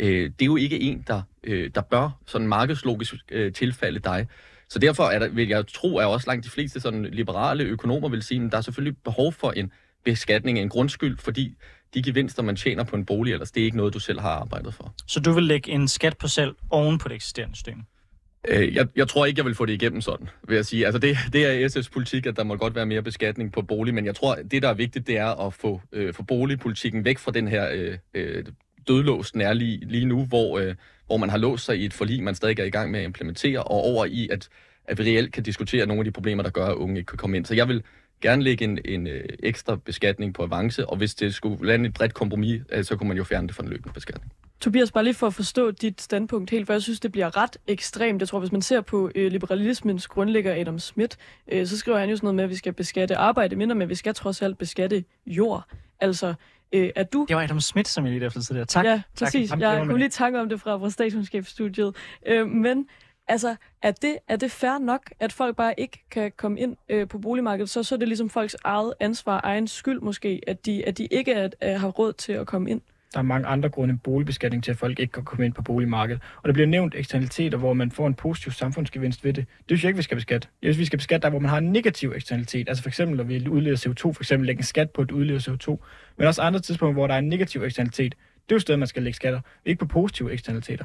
[0.00, 4.26] øh, det er jo ikke en, der, øh, der bør sådan markedslogisk øh, tilfalde dig.
[4.72, 8.08] Så derfor er der, vil jeg tro, at også langt de fleste sådan liberale økonomer
[8.08, 9.72] vil sige, at der er selvfølgelig behov for en
[10.04, 11.54] beskatning af en grundskyld, fordi
[11.94, 14.30] de gevinster, man tjener på en bolig ellers, det er ikke noget, du selv har
[14.30, 14.94] arbejdet for.
[15.06, 17.78] Så du vil lægge en skat på salg oven på det eksisterende system?
[18.48, 20.86] Øh, jeg, jeg tror ikke, jeg vil få det igennem sådan, vil jeg sige.
[20.86, 23.94] Altså det, det er SF's politik, at der må godt være mere beskatning på bolig,
[23.94, 27.18] men jeg tror, det der er vigtigt, det er at få, øh, få boligpolitikken væk
[27.18, 28.44] fra den her øh, øh,
[28.88, 30.74] dødlås, den er lige, lige nu, hvor, øh,
[31.06, 33.04] hvor man har låst sig i et forlig, man stadig er i gang med at
[33.04, 34.48] implementere, og over i, at,
[34.84, 37.18] at vi reelt kan diskutere nogle af de problemer, der gør, at unge ikke kan
[37.18, 37.46] komme ind.
[37.46, 37.82] Så jeg vil
[38.20, 41.94] gerne lægge en, en øh, ekstra beskatning på avance, og hvis det skulle lande et
[41.94, 44.32] bredt kompromis, øh, så kunne man jo fjerne det fra den løbende beskatning.
[44.60, 47.56] Tobias, bare lige for at forstå dit standpunkt helt, for jeg synes, det bliver ret
[47.66, 48.20] ekstremt.
[48.20, 51.16] Jeg tror, hvis man ser på øh, liberalismens grundlægger Adam Smith,
[51.52, 53.88] øh, så skriver han jo sådan noget med, at vi skal beskatte arbejde mindre, men
[53.88, 55.64] vi skal trods alt beskatte jord.
[56.00, 56.34] Altså,
[56.72, 57.24] øh, er du...
[57.28, 58.66] Det var Adam Schmidt, som jeg lige efter tidligere.
[58.66, 58.84] Tak.
[58.84, 59.26] Ja, tak.
[59.26, 59.50] præcis.
[59.50, 61.96] Ham Jeg kunne lige tanke om det fra, fra statskundskabsstudiet.
[62.26, 62.88] Øh, men
[63.28, 67.08] altså, er det, er det fair nok, at folk bare ikke kan komme ind øh,
[67.08, 67.70] på boligmarkedet?
[67.70, 71.06] Så, så er det ligesom folks eget ansvar, egen skyld måske, at de, at de
[71.06, 72.80] ikke er, er, har råd til at komme ind.
[73.12, 75.62] Der er mange andre grunde end boligbeskatning til, at folk ikke kan komme ind på
[75.62, 76.22] boligmarkedet.
[76.36, 79.46] Og der bliver nævnt eksternaliteter, hvor man får en positiv samfundsgevinst ved det.
[79.46, 80.48] Det synes jeg ikke, vi skal beskatte.
[80.62, 82.68] Jeg synes, vi skal beskatte der, hvor man har en negativ eksternalitet.
[82.68, 85.48] Altså for eksempel, når vi udleder CO2, for eksempel lægge en skat på et udledet
[85.48, 85.84] CO2.
[86.16, 88.14] Men også andre tidspunkter, hvor der er en negativ eksternalitet.
[88.52, 90.84] Det er jo stedet, man skal lægge skatter, ikke på positive eksternaliteter.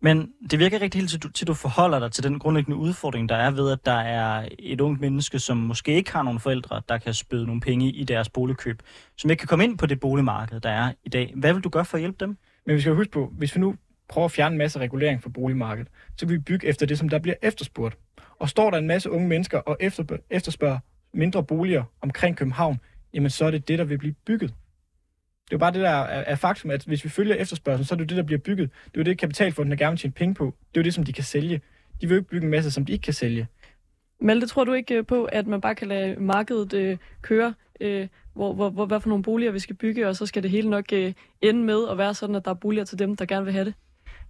[0.00, 2.76] Men det virker ikke rigtig helt til, du- til, du forholder dig til den grundlæggende
[2.76, 6.40] udfordring, der er ved, at der er et ungt menneske, som måske ikke har nogen
[6.40, 8.82] forældre, der kan spyde nogle penge i deres boligkøb,
[9.16, 11.32] som ikke kan komme ind på det boligmarked, der er i dag.
[11.36, 12.36] Hvad vil du gøre for at hjælpe dem?
[12.66, 13.74] Men vi skal huske på, hvis vi nu
[14.08, 17.08] prøver at fjerne en masse regulering fra boligmarkedet, så vil vi bygge efter det, som
[17.08, 17.96] der bliver efterspurgt.
[18.38, 19.76] Og står der en masse unge mennesker og
[20.30, 20.78] efterspørger
[21.14, 22.80] mindre boliger omkring København,
[23.14, 24.54] jamen så er det det, der vil blive bygget.
[25.46, 27.94] Det er jo bare det, der er, er faktum, at hvis vi følger efterspørgselen, så
[27.94, 28.70] er det jo det, der bliver bygget.
[28.84, 30.44] Det er jo det, kapitalfonden gerne vil tjene penge på.
[30.44, 31.60] Det er jo det, som de kan sælge.
[32.00, 33.46] De vil jo ikke bygge en masse, som de ikke kan sælge.
[34.20, 38.08] Malte, tror du ikke øh, på, at man bare kan lade markedet øh, køre, øh,
[38.34, 40.70] hvor, hvor, hvor, hvad for nogle boliger vi skal bygge, og så skal det hele
[40.70, 43.44] nok øh, ende med at være sådan, at der er boliger til dem, der gerne
[43.44, 43.74] vil have det?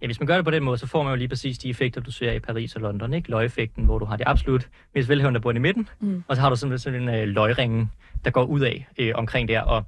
[0.01, 1.69] Ja, hvis man gør det på den måde, så får man jo lige præcis de
[1.69, 3.13] effekter, du ser i Paris og London.
[3.13, 3.29] Ikke?
[3.29, 6.07] Løgeffekten, hvor du har det absolut mest velhævende bund i midten, Mm.
[6.07, 6.23] mm.
[6.27, 7.91] og så har du simpelthen sådan en øh, løgringen,
[8.25, 9.61] der går ud af øh, omkring der.
[9.61, 9.85] Og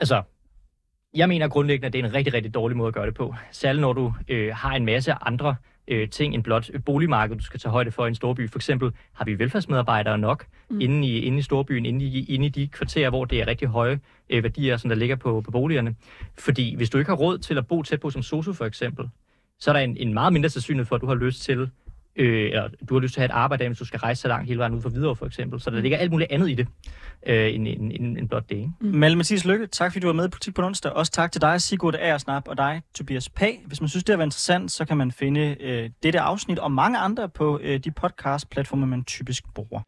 [0.00, 0.22] altså,
[1.14, 3.34] jeg mener grundlæggende, at det er en rigtig, rigtig dårlig måde at gøre det på.
[3.52, 5.56] Særligt når du øh, har en masse andre
[5.88, 8.50] øh, ting end blot et boligmarked, du skal tage højde for i en storby.
[8.50, 10.80] For eksempel har vi velfærdsmedarbejdere nok mm.
[10.80, 13.68] inde, i, inde i storbyen, inde i, inde i de kvarterer, hvor det er rigtig
[13.68, 14.00] høje
[14.30, 15.94] øh, værdier, som der ligger på, på boligerne.
[16.38, 19.08] Fordi hvis du ikke har råd til at bo tæt på som sosu for eksempel,
[19.58, 21.70] så er der en, en meget mindre sandsynlighed for, at du har lyst til
[22.16, 24.28] øh, eller du har lyst til at have et arbejde, hvis du skal rejse så
[24.28, 25.60] langt hele vejen ud for videre, for eksempel.
[25.60, 26.66] Så der ligger alt muligt andet i det,
[27.26, 28.56] øh, end, end, end, end blot det.
[28.56, 28.70] Ikke?
[28.80, 28.86] Mm.
[28.94, 30.92] Malle Mathias Lykke, tak fordi du var med i Politik på onsdag.
[30.92, 33.62] Også tak til dig, Sigurd Aersnap, og dig, Tobias Pag.
[33.66, 36.72] Hvis man synes, det har været interessant, så kan man finde øh, dette afsnit og
[36.72, 39.80] mange andre på øh, de podcast-platforme, man typisk bruger.